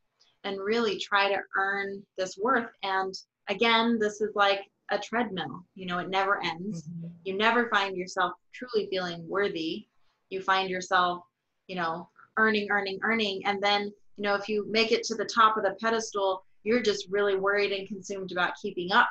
and 0.43 0.59
really 0.59 0.97
try 0.97 1.29
to 1.29 1.39
earn 1.55 2.03
this 2.17 2.37
worth. 2.37 2.71
And 2.81 3.13
again 3.47 3.99
this 3.99 4.21
is 4.21 4.35
like 4.35 4.61
a 4.93 4.99
treadmill. 4.99 5.65
You 5.75 5.85
know, 5.85 5.99
it 5.99 6.09
never 6.09 6.41
ends. 6.43 6.83
Mm-hmm. 6.83 7.07
You 7.23 7.37
never 7.37 7.69
find 7.69 7.97
yourself 7.97 8.33
truly 8.53 8.87
feeling 8.89 9.27
worthy. 9.27 9.87
You 10.29 10.41
find 10.41 10.69
yourself, 10.69 11.23
you 11.67 11.75
know, 11.75 12.09
earning, 12.37 12.67
earning, 12.71 12.99
earning. 13.03 13.45
And 13.45 13.61
then, 13.61 13.83
you 14.17 14.23
know, 14.23 14.35
if 14.35 14.47
you 14.47 14.65
make 14.69 14.91
it 14.91 15.03
to 15.05 15.15
the 15.15 15.25
top 15.25 15.57
of 15.57 15.63
the 15.63 15.75
pedestal, 15.81 16.45
you're 16.63 16.81
just 16.81 17.07
really 17.09 17.35
worried 17.35 17.71
and 17.71 17.87
consumed 17.87 18.31
about 18.31 18.53
keeping 18.61 18.91
up 18.91 19.09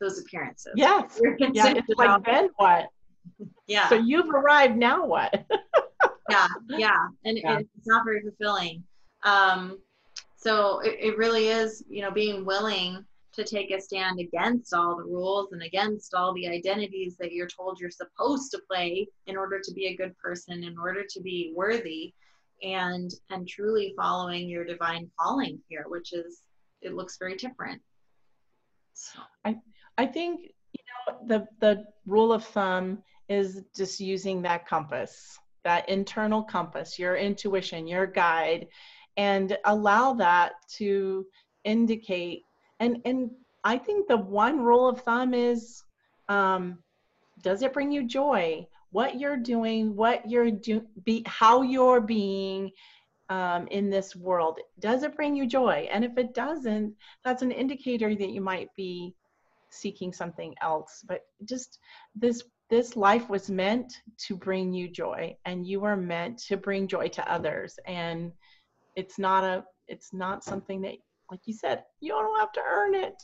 those 0.00 0.18
appearances. 0.18 0.72
Yes. 0.76 1.20
yeah, 1.52 1.74
it's 1.76 1.88
like, 1.96 2.24
then 2.24 2.50
what? 2.56 2.86
Yeah. 3.66 3.88
So 3.88 3.96
you've 3.96 4.30
arrived, 4.30 4.76
now 4.76 5.04
what? 5.04 5.44
yeah, 6.30 6.46
yeah. 6.70 7.06
And 7.24 7.38
yeah. 7.38 7.58
it's 7.58 7.86
not 7.86 8.04
very 8.04 8.22
fulfilling. 8.22 8.82
Um, 9.24 9.78
so 10.36 10.80
it, 10.80 10.96
it 11.00 11.18
really 11.18 11.48
is, 11.48 11.84
you 11.88 12.00
know, 12.02 12.10
being 12.10 12.44
willing 12.44 13.04
to 13.40 13.56
take 13.56 13.70
a 13.70 13.80
stand 13.80 14.20
against 14.20 14.74
all 14.74 14.96
the 14.96 15.04
rules 15.04 15.52
and 15.52 15.62
against 15.62 16.14
all 16.14 16.34
the 16.34 16.46
identities 16.46 17.16
that 17.18 17.32
you're 17.32 17.48
told 17.48 17.80
you're 17.80 17.90
supposed 17.90 18.50
to 18.50 18.60
play 18.70 19.06
in 19.26 19.36
order 19.36 19.60
to 19.62 19.72
be 19.72 19.86
a 19.86 19.96
good 19.96 20.16
person 20.18 20.62
in 20.62 20.78
order 20.78 21.04
to 21.08 21.20
be 21.20 21.52
worthy 21.56 22.12
and 22.62 23.10
and 23.30 23.48
truly 23.48 23.94
following 23.96 24.48
your 24.48 24.64
divine 24.64 25.10
calling 25.18 25.58
here 25.68 25.84
which 25.88 26.12
is 26.12 26.42
it 26.82 26.94
looks 26.94 27.16
very 27.18 27.36
different 27.36 27.80
so. 28.92 29.20
i 29.44 29.56
i 29.96 30.04
think 30.04 30.40
you 30.72 30.84
know 31.08 31.26
the 31.26 31.46
the 31.60 31.84
rule 32.06 32.32
of 32.32 32.44
thumb 32.44 33.02
is 33.28 33.62
just 33.74 34.00
using 34.00 34.42
that 34.42 34.66
compass 34.66 35.38
that 35.64 35.88
internal 35.88 36.42
compass 36.42 36.98
your 36.98 37.16
intuition 37.16 37.86
your 37.86 38.06
guide 38.06 38.66
and 39.16 39.56
allow 39.64 40.12
that 40.12 40.52
to 40.68 41.24
indicate 41.64 42.42
and 42.80 43.00
and 43.04 43.30
i 43.64 43.78
think 43.78 44.08
the 44.08 44.16
one 44.16 44.58
rule 44.58 44.88
of 44.88 45.00
thumb 45.02 45.34
is 45.34 45.84
um, 46.28 46.78
does 47.42 47.62
it 47.62 47.72
bring 47.72 47.90
you 47.90 48.06
joy? 48.06 48.66
What 48.92 49.20
you're 49.20 49.36
doing 49.36 49.94
what 49.94 50.28
you're 50.28 50.50
do 50.50 50.84
be 51.04 51.22
how 51.26 51.62
you're 51.62 52.00
being 52.00 52.70
um, 53.28 53.68
in 53.68 53.88
this 53.88 54.16
world 54.16 54.58
does 54.80 55.04
it 55.04 55.14
bring 55.14 55.36
you 55.36 55.46
joy? 55.46 55.88
And 55.92 56.04
if 56.04 56.18
it 56.18 56.34
doesn't 56.34 56.94
that's 57.24 57.42
an 57.42 57.52
indicator 57.52 58.14
that 58.14 58.30
you 58.30 58.40
might 58.40 58.68
be 58.76 59.14
seeking 59.70 60.12
something 60.12 60.54
else. 60.60 61.04
But 61.06 61.20
just 61.44 61.78
this 62.16 62.42
this 62.68 62.96
life 62.96 63.28
was 63.28 63.48
meant 63.50 63.92
to 64.26 64.36
bring 64.36 64.72
you 64.72 64.88
joy 64.88 65.36
and 65.44 65.66
you 65.66 65.84
are 65.84 65.96
meant 65.96 66.38
to 66.38 66.56
bring 66.56 66.88
joy 66.88 67.08
to 67.08 67.32
others. 67.32 67.78
And 67.86 68.32
it's 68.96 69.18
not 69.18 69.44
a 69.44 69.64
it's 69.86 70.12
not 70.12 70.42
something 70.42 70.80
that 70.82 70.96
like 71.30 71.40
you 71.44 71.54
said, 71.54 71.84
you 72.00 72.12
don't 72.12 72.38
have 72.38 72.52
to 72.52 72.60
earn 72.68 72.94
it. 72.94 73.14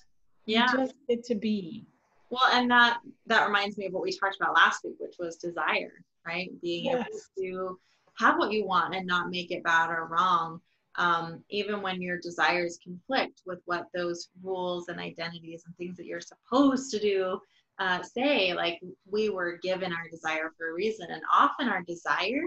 Yeah. 0.47 0.71
You 0.73 0.79
just 0.79 0.95
get 1.09 1.25
to 1.25 1.35
be. 1.35 1.87
Well, 2.31 2.49
and 2.53 2.71
that 2.71 2.99
that 3.27 3.47
reminds 3.47 3.79
me 3.79 3.87
of 3.87 3.92
what 3.92 4.03
we 4.03 4.16
talked 4.16 4.37
about 4.40 4.55
last 4.55 4.85
week, 4.85 4.97
which 4.99 5.16
was 5.19 5.37
desire, 5.37 6.05
right? 6.27 6.51
Being 6.61 6.87
yes. 6.87 7.07
able 7.09 7.19
to 7.38 7.79
have 8.19 8.38
what 8.38 8.53
you 8.53 8.66
want 8.66 8.95
and 8.95 9.07
not 9.07 9.31
make 9.31 9.51
it 9.51 9.62
bad 9.62 9.90
or 9.90 10.07
wrong. 10.07 10.61
Um, 10.99 11.45
even 11.51 11.83
when 11.83 12.01
your 12.01 12.19
desires 12.19 12.79
conflict 12.83 13.42
with 13.45 13.59
what 13.66 13.87
those 13.95 14.29
rules 14.42 14.88
and 14.88 14.99
identities 14.99 15.64
and 15.66 15.77
things 15.77 15.97
that 15.99 16.07
you're 16.07 16.23
supposed 16.23 16.90
to 16.92 16.99
do 16.99 17.38
uh, 17.79 18.03
say, 18.03 18.55
like 18.55 18.81
we 19.05 19.29
were 19.29 19.59
given 19.62 19.92
our 19.92 20.09
desire 20.11 20.53
for 20.57 20.71
a 20.71 20.75
reason. 20.75 21.09
And 21.11 21.23
often 21.33 21.69
our 21.69 21.83
desire 21.83 22.47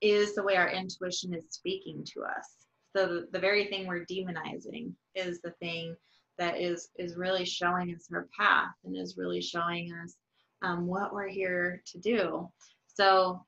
is 0.00 0.34
the 0.34 0.42
way 0.42 0.56
our 0.56 0.68
intuition 0.68 1.32
is 1.32 1.44
speaking 1.50 2.04
to 2.14 2.24
us 2.24 2.67
the 2.94 3.28
the 3.32 3.38
very 3.38 3.66
thing 3.66 3.86
we're 3.86 4.04
demonizing 4.06 4.92
is 5.14 5.40
the 5.40 5.52
thing 5.52 5.94
that 6.38 6.60
is 6.60 6.90
is 6.96 7.16
really 7.16 7.44
showing 7.44 7.94
us 7.94 8.08
our 8.12 8.28
path 8.38 8.72
and 8.84 8.96
is 8.96 9.16
really 9.16 9.40
showing 9.40 9.92
us 10.02 10.16
um, 10.62 10.86
what 10.86 11.12
we're 11.12 11.28
here 11.28 11.82
to 11.86 11.98
do. 11.98 12.48
So 12.86 13.44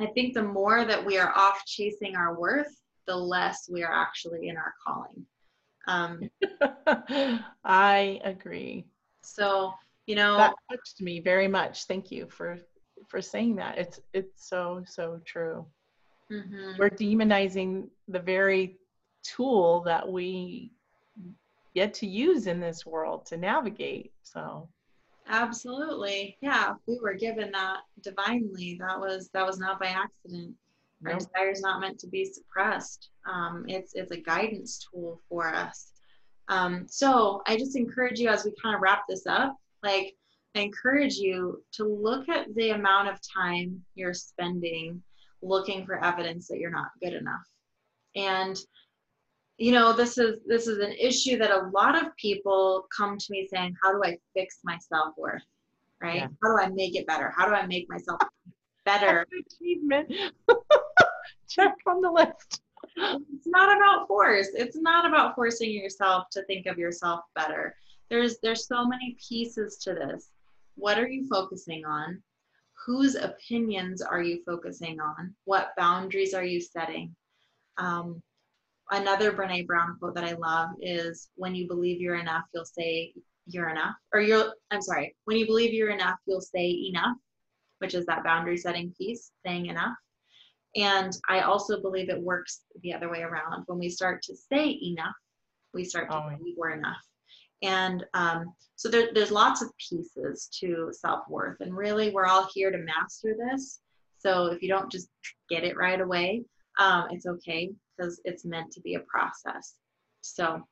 i 0.00 0.06
think 0.06 0.34
the 0.34 0.42
more 0.42 0.84
that 0.84 1.04
we 1.04 1.18
are 1.18 1.32
off 1.36 1.64
chasing 1.66 2.14
our 2.14 2.38
worth 2.38 2.72
the 3.06 3.16
less 3.16 3.68
we 3.72 3.82
are 3.82 3.92
actually 3.92 4.48
in 4.48 4.56
our 4.56 4.74
calling. 4.86 5.26
Um, 5.86 6.30
i 7.64 8.20
agree. 8.22 8.86
so 9.22 9.72
you 10.06 10.14
know 10.14 10.36
that 10.36 10.54
touched 10.70 11.00
me 11.00 11.20
very 11.20 11.48
much. 11.48 11.84
Thank 11.84 12.10
you 12.10 12.28
for 12.28 12.58
for 13.08 13.22
saying 13.22 13.56
that. 13.56 13.78
It's 13.78 14.00
it's 14.12 14.48
so 14.48 14.82
so 14.86 15.20
true 15.24 15.66
Mm-hmm. 16.30 16.72
We're 16.78 16.90
demonizing 16.90 17.88
the 18.06 18.18
very 18.18 18.78
tool 19.22 19.80
that 19.82 20.06
we 20.06 20.72
get 21.74 21.94
to 21.94 22.06
use 22.06 22.46
in 22.46 22.60
this 22.60 22.84
world 22.84 23.26
to 23.26 23.36
navigate. 23.36 24.12
So 24.22 24.68
absolutely. 25.28 26.36
Yeah, 26.40 26.74
we 26.86 26.98
were 27.00 27.14
given 27.14 27.50
that 27.52 27.78
divinely. 28.02 28.78
That 28.80 28.98
was 28.98 29.30
that 29.32 29.46
was 29.46 29.58
not 29.58 29.80
by 29.80 29.86
accident. 29.86 30.54
Our 31.04 31.12
nope. 31.12 31.20
desire 31.20 31.50
is 31.50 31.60
not 31.60 31.80
meant 31.80 31.98
to 32.00 32.08
be 32.08 32.24
suppressed. 32.24 33.10
Um, 33.30 33.64
it's 33.68 33.94
it's 33.94 34.10
a 34.10 34.20
guidance 34.20 34.86
tool 34.90 35.20
for 35.28 35.54
us. 35.54 35.92
Um, 36.48 36.86
so 36.88 37.42
I 37.46 37.56
just 37.56 37.76
encourage 37.76 38.18
you 38.18 38.28
as 38.28 38.44
we 38.44 38.52
kind 38.62 38.74
of 38.74 38.80
wrap 38.80 39.02
this 39.08 39.26
up, 39.26 39.56
like 39.82 40.14
I 40.54 40.60
encourage 40.60 41.16
you 41.16 41.62
to 41.72 41.84
look 41.84 42.28
at 42.28 42.52
the 42.54 42.70
amount 42.70 43.08
of 43.08 43.20
time 43.34 43.84
you're 43.94 44.14
spending 44.14 45.02
looking 45.42 45.86
for 45.86 46.02
evidence 46.02 46.48
that 46.48 46.58
you're 46.58 46.70
not 46.70 46.88
good 47.02 47.14
enough. 47.14 47.46
And 48.16 48.58
you 49.58 49.72
know, 49.72 49.92
this 49.92 50.18
is 50.18 50.38
this 50.46 50.68
is 50.68 50.78
an 50.78 50.92
issue 50.92 51.36
that 51.38 51.50
a 51.50 51.68
lot 51.74 52.00
of 52.00 52.16
people 52.16 52.86
come 52.96 53.18
to 53.18 53.26
me 53.30 53.48
saying, 53.52 53.74
"How 53.82 53.92
do 53.92 54.00
I 54.04 54.16
fix 54.34 54.60
my 54.64 54.78
self-worth?" 54.78 55.42
Right? 56.00 56.16
Yeah. 56.16 56.28
How 56.42 56.56
do 56.56 56.62
I 56.62 56.68
make 56.68 56.94
it 56.94 57.06
better? 57.08 57.32
How 57.36 57.48
do 57.48 57.54
I 57.54 57.66
make 57.66 57.88
myself 57.88 58.20
better? 58.84 59.26
Achievement. 59.60 60.12
Check 61.48 61.74
on 61.86 62.00
the 62.00 62.10
list. 62.10 62.62
It's 62.96 63.46
not 63.46 63.76
about 63.76 64.06
force. 64.06 64.48
It's 64.54 64.76
not 64.76 65.06
about 65.06 65.34
forcing 65.34 65.72
yourself 65.72 66.28
to 66.32 66.44
think 66.44 66.66
of 66.66 66.78
yourself 66.78 67.20
better. 67.34 67.74
There's 68.10 68.38
there's 68.42 68.66
so 68.68 68.86
many 68.86 69.16
pieces 69.28 69.76
to 69.78 69.94
this. 69.94 70.30
What 70.76 70.98
are 70.98 71.08
you 71.08 71.26
focusing 71.28 71.84
on? 71.84 72.22
Whose 72.88 73.16
opinions 73.16 74.00
are 74.00 74.22
you 74.22 74.40
focusing 74.46 74.98
on? 74.98 75.34
What 75.44 75.72
boundaries 75.76 76.32
are 76.32 76.42
you 76.42 76.58
setting? 76.58 77.14
Um, 77.76 78.22
another 78.90 79.30
Brene 79.30 79.66
Brown 79.66 79.98
quote 79.98 80.14
that 80.14 80.24
I 80.24 80.32
love 80.32 80.70
is 80.80 81.28
when 81.34 81.54
you 81.54 81.68
believe 81.68 82.00
you're 82.00 82.16
enough, 82.16 82.44
you'll 82.54 82.64
say 82.64 83.12
you're 83.44 83.68
enough. 83.68 83.94
Or 84.14 84.22
you're, 84.22 84.54
I'm 84.70 84.80
sorry, 84.80 85.14
when 85.26 85.36
you 85.36 85.44
believe 85.44 85.74
you're 85.74 85.90
enough, 85.90 86.16
you'll 86.24 86.40
say 86.40 86.70
enough, 86.88 87.18
which 87.80 87.92
is 87.92 88.06
that 88.06 88.24
boundary 88.24 88.56
setting 88.56 88.94
piece, 88.96 89.32
saying 89.44 89.66
enough. 89.66 89.94
And 90.74 91.12
I 91.28 91.40
also 91.40 91.82
believe 91.82 92.08
it 92.08 92.18
works 92.18 92.62
the 92.80 92.94
other 92.94 93.10
way 93.10 93.20
around. 93.20 93.64
When 93.66 93.78
we 93.78 93.90
start 93.90 94.22
to 94.22 94.34
say 94.34 94.78
enough, 94.82 95.14
we 95.74 95.84
start 95.84 96.10
to 96.10 96.16
oh. 96.16 96.30
believe 96.38 96.54
we're 96.56 96.70
enough. 96.70 97.04
And 97.62 98.04
um, 98.14 98.54
so 98.76 98.88
there, 98.88 99.08
there's 99.12 99.30
lots 99.32 99.62
of 99.62 99.70
pieces 99.78 100.48
to 100.60 100.90
self-worth 100.92 101.60
and 101.60 101.76
really 101.76 102.10
we're 102.10 102.26
all 102.26 102.48
here 102.54 102.70
to 102.70 102.78
master 102.78 103.34
this. 103.36 103.80
So 104.18 104.46
if 104.46 104.62
you 104.62 104.68
don't 104.68 104.90
just 104.90 105.08
get 105.48 105.64
it 105.64 105.76
right 105.76 106.00
away, 106.00 106.44
um, 106.78 107.08
it's 107.10 107.26
okay 107.26 107.72
because 107.96 108.20
it's 108.24 108.44
meant 108.44 108.70
to 108.72 108.80
be 108.80 108.94
a 108.94 109.00
process. 109.00 109.74
So 110.20 110.62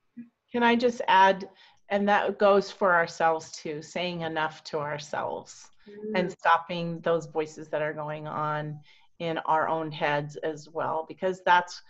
can 0.52 0.62
I 0.62 0.76
just 0.76 1.02
add, 1.08 1.48
and 1.88 2.08
that 2.08 2.38
goes 2.38 2.70
for 2.70 2.94
ourselves 2.94 3.50
too, 3.52 3.82
saying 3.82 4.20
enough 4.20 4.62
to 4.64 4.78
ourselves 4.78 5.68
mm. 5.88 6.18
and 6.18 6.30
stopping 6.30 7.00
those 7.00 7.26
voices 7.26 7.68
that 7.68 7.82
are 7.82 7.92
going 7.92 8.26
on 8.26 8.78
in 9.18 9.38
our 9.38 9.68
own 9.68 9.90
heads 9.90 10.36
as 10.36 10.68
well, 10.68 11.04
because 11.08 11.40
that's 11.44 11.82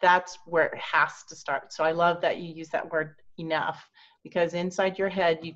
that's 0.00 0.38
where 0.44 0.66
it 0.66 0.78
has 0.78 1.24
to 1.28 1.36
start. 1.36 1.72
So 1.72 1.84
I 1.84 1.92
love 1.92 2.20
that 2.20 2.38
you 2.38 2.52
use 2.52 2.68
that 2.70 2.90
word 2.90 3.14
enough 3.38 3.88
because 4.22 4.54
inside 4.54 4.98
your 4.98 5.08
head, 5.08 5.40
you 5.42 5.54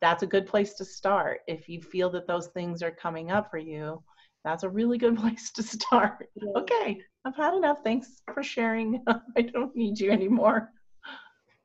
that's 0.00 0.24
a 0.24 0.26
good 0.26 0.46
place 0.46 0.74
to 0.74 0.84
start. 0.84 1.40
If 1.46 1.68
you 1.68 1.80
feel 1.80 2.10
that 2.10 2.26
those 2.26 2.48
things 2.48 2.82
are 2.82 2.90
coming 2.90 3.30
up 3.30 3.50
for 3.50 3.58
you, 3.58 4.02
that's 4.44 4.64
a 4.64 4.68
really 4.68 4.98
good 4.98 5.16
place 5.18 5.50
to 5.52 5.62
start. 5.62 6.28
Okay, 6.56 7.00
I've 7.24 7.36
had 7.36 7.54
enough. 7.54 7.78
Thanks 7.84 8.22
for 8.34 8.42
sharing. 8.42 9.02
I 9.36 9.42
don't 9.42 9.74
need 9.76 10.00
you 10.00 10.10
anymore. 10.10 10.72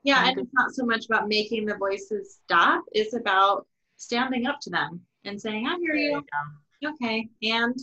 Yeah, 0.03 0.29
and 0.29 0.39
it's 0.39 0.53
not 0.53 0.71
so 0.71 0.85
much 0.85 1.05
about 1.05 1.27
making 1.27 1.65
the 1.65 1.75
voices 1.75 2.39
stop, 2.45 2.83
it's 2.91 3.13
about 3.13 3.67
standing 3.97 4.45
up 4.45 4.59
to 4.61 4.69
them 4.69 5.01
and 5.25 5.41
saying, 5.41 5.67
I 5.67 5.75
hear 5.79 5.95
you. 5.95 6.23
you 6.79 6.89
okay. 6.91 7.27
And 7.43 7.75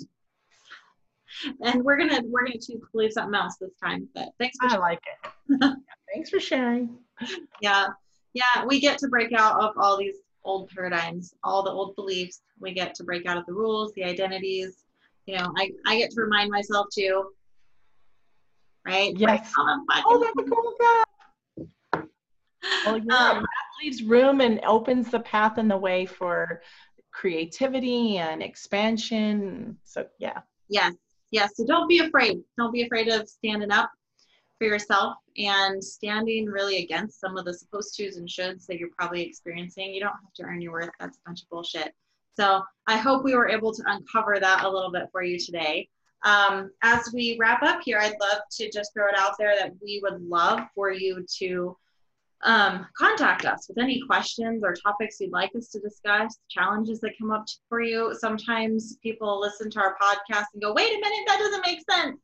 and 1.61 1.83
we're 1.83 1.97
gonna 1.99 2.21
we're 2.25 2.45
gonna 2.45 2.55
choose 2.55 2.67
to 2.67 2.89
believe 2.93 3.13
something 3.13 3.35
else 3.35 3.57
this 3.61 3.73
time. 3.83 4.09
But 4.15 4.29
thanks 4.39 4.57
for 4.59 4.69
I 4.73 4.77
like 4.79 5.03
it. 5.51 5.77
thanks 6.15 6.31
for 6.31 6.41
sharing. 6.41 6.97
Yeah. 7.61 7.89
Yeah, 8.35 8.65
we 8.67 8.81
get 8.81 8.99
to 8.99 9.09
break 9.09 9.33
out 9.33 9.61
of 9.61 9.75
all 9.79 9.97
these 9.97 10.17
old 10.45 10.69
paradigms, 10.69 11.35
all 11.45 11.63
the 11.63 11.71
old 11.71 11.95
beliefs. 11.95 12.43
We 12.61 12.75
get 12.75 12.95
to 12.97 13.05
break 13.05 13.27
out 13.27 13.39
of 13.39 13.47
the 13.47 13.53
rules, 13.55 13.93
the 13.95 14.05
identities. 14.05 14.85
You 15.27 15.39
know, 15.39 15.53
I, 15.57 15.71
I 15.87 15.99
get 15.99 16.11
to 16.11 16.21
remind 16.21 16.51
myself 16.51 16.89
too. 16.93 17.31
Right? 18.85 19.15
Yes. 19.17 19.53
Oh, 19.57 19.85
that's 20.37 20.49
cool 20.49 20.75
that. 20.81 21.05
Well, 22.85 22.99
yeah, 22.99 23.15
um, 23.15 23.37
that 23.37 23.83
leaves 23.83 24.03
room 24.03 24.41
and 24.41 24.61
opens 24.67 25.11
the 25.11 25.21
path 25.21 25.59
and 25.59 25.71
the 25.71 25.77
way 25.77 26.05
for 26.05 26.61
creativity 27.13 28.19
and 28.19 28.43
expansion. 28.43 29.79
So 29.85 30.07
yeah. 30.19 30.41
Yes. 30.69 30.95
Yes. 31.31 31.53
So 31.57 31.67
don't 31.67 31.89
be 31.89 32.01
afraid. 32.01 32.43
Don't 32.59 32.73
be 32.73 32.83
afraid 32.83 33.09
of 33.09 33.29
standing 33.29 33.71
up 33.71 33.91
for 34.65 34.71
yourself 34.71 35.17
and 35.37 35.83
standing 35.83 36.47
really 36.47 36.79
against 36.83 37.21
some 37.21 37.37
of 37.37 37.45
the 37.45 37.53
supposed 37.53 37.97
to's 37.97 38.17
and 38.17 38.29
shoulds 38.29 38.67
that 38.67 38.79
you're 38.79 38.89
probably 38.97 39.23
experiencing. 39.23 39.93
You 39.93 40.01
don't 40.01 40.13
have 40.13 40.33
to 40.37 40.43
earn 40.45 40.61
your 40.61 40.73
worth. 40.73 40.91
That's 40.99 41.19
a 41.19 41.21
bunch 41.29 41.43
of 41.43 41.51
bullshit. 41.51 41.93
So 42.37 42.63
I 42.87 42.97
hope 42.97 43.25
we 43.25 43.37
were 43.37 43.49
able 43.49 43.73
to 43.75 43.83
uncover 43.87 44.39
that 44.41 44.65
a 44.65 44.69
little 44.69 44.91
bit 44.91 45.09
for 45.13 45.23
you 45.23 45.39
today. 45.39 45.89
Um, 46.25 46.71
as 46.83 47.11
we 47.13 47.37
wrap 47.39 47.63
up 47.63 47.83
here, 47.85 47.99
I'd 47.99 48.17
love 48.21 48.41
to 48.53 48.71
just 48.71 48.95
throw 48.95 49.09
it 49.09 49.19
out 49.19 49.35
there 49.39 49.55
that 49.59 49.73
we 49.83 50.01
would 50.03 50.23
love 50.23 50.61
for 50.75 50.91
you 50.91 51.25
to 51.41 51.77
um, 52.43 52.87
contact 52.97 53.45
us 53.45 53.67
with 53.69 53.79
any 53.79 54.01
questions 54.07 54.63
or 54.65 54.75
topics 54.75 55.21
you'd 55.21 55.31
like 55.31 55.55
us 55.55 55.69
to 55.69 55.81
discuss, 55.81 56.39
challenges 56.49 57.01
that 57.01 57.19
come 57.19 57.31
up 57.31 57.45
for 57.69 57.83
you. 57.83 58.17
Sometimes 58.19 58.97
people 59.03 59.39
listen 59.39 59.71
to 59.73 59.81
our 59.81 59.97
podcast 60.01 60.47
and 60.55 60.63
go, 60.63 60.73
wait 60.73 60.91
a 60.91 61.01
minute, 61.01 61.25
that 61.27 61.39
doesn't 61.39 61.67
make 61.67 61.83
sense. 61.91 62.19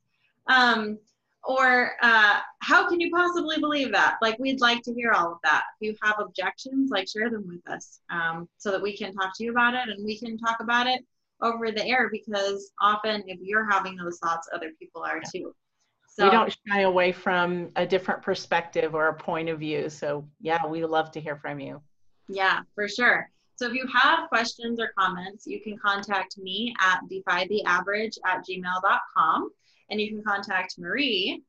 Um, 0.47 0.99
or 1.45 1.93
uh, 2.03 2.39
how 2.61 2.89
can 2.89 3.01
you 3.01 3.11
possibly 3.11 3.59
believe 3.59 3.93
that? 3.93 4.19
Like, 4.21 4.39
we'd 4.39 4.61
like 4.61 4.83
to 4.83 4.95
hear 4.95 5.13
all 5.13 5.33
of 5.33 5.39
that. 5.45 5.63
If 5.81 5.89
you 5.89 5.97
have 6.03 6.17
objections, 6.21 6.91
like, 6.91 7.09
share 7.09 7.31
them 7.31 7.47
with 7.49 7.67
us 7.73 8.01
um, 8.11 8.49
so 8.59 8.71
that 8.71 8.83
we 8.83 8.97
can 8.97 9.13
talk 9.13 9.37
to 9.37 9.45
you 9.45 9.51
about 9.51 9.75
it 9.75 9.89
and 9.89 10.05
we 10.05 10.19
can 10.19 10.37
talk 10.39 10.59
about 10.61 10.87
it 10.87 11.05
over 11.41 11.71
the 11.71 11.87
air 11.87 12.11
because 12.11 12.73
often 12.81 13.25
if 13.27 13.39
you're 13.41 13.71
having 13.71 13.97
those 13.97 14.19
thoughts, 14.19 14.49
other 14.55 14.71
people 14.79 15.03
are 15.03 15.21
too. 15.33 15.55
So, 16.09 16.25
we 16.25 16.31
don't 16.31 16.55
shy 16.69 16.81
away 16.81 17.13
from 17.13 17.71
a 17.77 17.87
different 17.87 18.21
perspective 18.23 18.95
or 18.95 19.09
a 19.09 19.15
point 19.15 19.49
of 19.49 19.61
view. 19.61 19.89
So, 19.89 20.29
yeah, 20.41 20.67
we 20.67 20.85
love 20.85 21.11
to 21.13 21.21
hear 21.21 21.37
from 21.37 21.61
you. 21.61 21.81
Yeah, 22.29 22.61
for 22.75 22.89
sure. 22.89 23.31
So 23.57 23.67
if 23.67 23.75
you 23.75 23.87
have 23.95 24.29
questions 24.31 24.81
or 24.81 24.91
comments, 24.99 25.47
you 25.47 25.61
can 25.61 25.77
contact 25.77 26.39
me 26.39 26.75
at 26.81 27.01
defytheaverage 27.11 28.17
at 28.25 28.43
gmail.com 28.47 29.51
and 29.91 30.01
you 30.01 30.09
can 30.09 30.23
contact 30.23 30.77
Marie. 30.79 31.43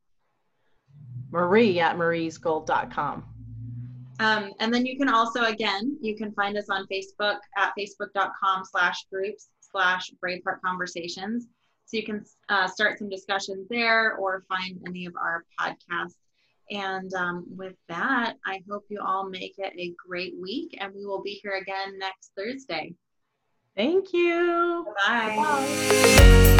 Marie 1.31 1.79
at 1.79 1.95
mariesgold.com. 1.95 3.25
Um, 4.19 4.53
and 4.59 4.71
then 4.71 4.85
you 4.85 4.97
can 4.97 5.09
also, 5.09 5.45
again, 5.45 5.97
you 6.01 6.15
can 6.15 6.31
find 6.33 6.57
us 6.57 6.69
on 6.69 6.85
Facebook 6.91 7.37
at 7.57 7.73
facebook.com 7.77 8.63
slash 8.65 9.05
groups 9.11 9.49
slash 9.59 10.11
Braveheart 10.23 10.61
Conversations. 10.63 11.47
So 11.85 11.97
you 11.97 12.03
can 12.03 12.23
uh, 12.49 12.67
start 12.67 12.99
some 12.99 13.09
discussions 13.09 13.67
there 13.69 14.15
or 14.15 14.43
find 14.47 14.79
any 14.87 15.05
of 15.05 15.13
our 15.15 15.45
podcasts. 15.59 16.15
And 16.69 17.13
um, 17.15 17.45
with 17.49 17.75
that, 17.89 18.35
I 18.45 18.61
hope 18.69 18.85
you 18.89 19.01
all 19.01 19.27
make 19.27 19.55
it 19.57 19.73
a 19.77 19.93
great 20.07 20.35
week 20.39 20.77
and 20.79 20.93
we 20.93 21.05
will 21.05 21.21
be 21.21 21.39
here 21.41 21.59
again 21.61 21.97
next 21.97 22.31
Thursday. 22.37 22.93
Thank 23.75 24.13
you. 24.13 24.85
Bye. 25.05 25.35
Bye. 25.35 26.57